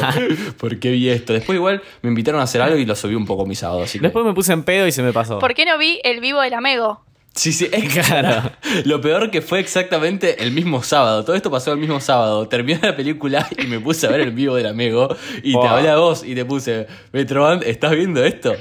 [0.58, 1.34] ¿Por qué vi esto?
[1.34, 3.84] Después igual me invitaron a hacer algo y lo subí un poco mi sábado.
[3.84, 4.04] Así que...
[4.04, 5.40] Después me puse en pedo y se me pasó.
[5.40, 7.08] ¿Por qué no vi el vivo del Amego?
[7.38, 8.52] Sí, sí, es claro.
[8.86, 11.24] Lo peor que fue exactamente el mismo sábado.
[11.24, 12.48] Todo esto pasó el mismo sábado.
[12.48, 15.08] Terminé la película y me puse a ver el vivo del amigo.
[15.44, 18.56] Y te hablé a vos y te puse, Metroband, ¿estás viendo esto?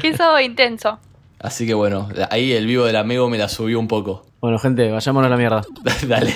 [0.00, 1.00] Qué sábado intenso.
[1.40, 4.26] Así que bueno, ahí el vivo del amigo me la subió un poco.
[4.40, 5.62] Bueno, gente, vayámonos a la mierda.
[6.06, 6.34] Dale.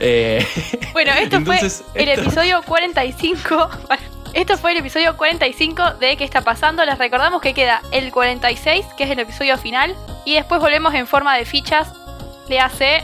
[0.00, 0.46] Eh,
[0.92, 3.70] Bueno, esto Entonces, fue el esto- episodio 45.
[4.34, 6.84] Esto fue el episodio 45 de ¿Qué está pasando?
[6.86, 9.94] Les recordamos que queda el 46, que es el episodio final.
[10.24, 11.92] Y después volvemos en forma de fichas.
[12.48, 13.02] Le hace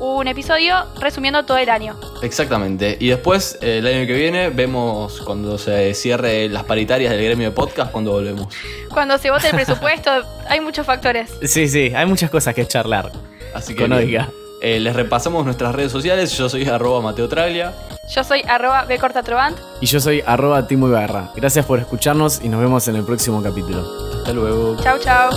[0.00, 1.98] un episodio resumiendo todo el año.
[2.22, 2.96] Exactamente.
[3.00, 7.50] Y después, eh, el año que viene, vemos cuando se cierre las paritarias del gremio
[7.50, 8.54] de podcast, cuando volvemos.
[8.90, 10.10] Cuando se vote el presupuesto,
[10.48, 11.30] hay muchos factores.
[11.42, 13.10] Sí, sí, hay muchas cosas que charlar
[13.54, 13.92] Así que con.
[13.92, 14.28] Oiga.
[14.60, 16.36] Eh, les repasamos nuestras redes sociales.
[16.38, 17.74] Yo soy arroba Mateo Traglia.
[18.14, 19.58] Yo soy arroba bcortatrovant.
[19.80, 21.32] Y yo soy arroba Timo Ibarra.
[21.36, 23.84] Gracias por escucharnos y nos vemos en el próximo capítulo.
[24.18, 24.76] Hasta luego.
[24.82, 25.30] Chau, chau.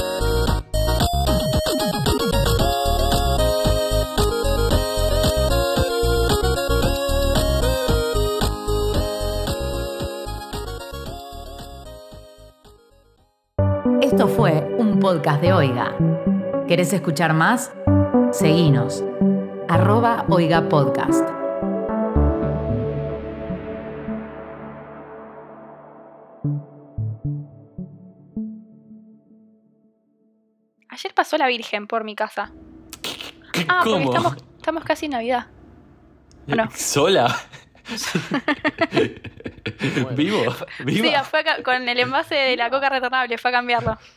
[15.08, 15.96] Podcast de Oiga.
[16.68, 17.72] ¿Querés escuchar más?
[18.34, 19.06] Seguinos.
[19.70, 21.26] Arroba Oiga Podcast.
[30.90, 32.52] Ayer pasó la Virgen por mi casa.
[33.70, 35.48] Ah, porque estamos, estamos casi en Navidad.
[36.52, 36.70] ¿O no?
[36.76, 37.34] ¿Sola?
[40.16, 40.56] ¿Vivo?
[40.80, 41.08] ¿Viva?
[41.08, 43.98] Sí, fue a con el envase de la coca retornable, fue a cambiarlo.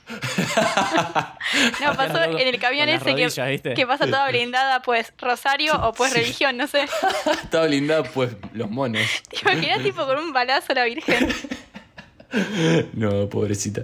[1.81, 3.35] No, pasó en el camión ese rodillas,
[3.75, 6.87] que, pasa toda blindada, pues rosario o pues religión, no sé.
[7.43, 9.03] Estaba blindada, pues, los monos.
[9.29, 11.35] ¿Te imaginas tipo con un balazo la Virgen?
[12.93, 13.83] No, pobrecita.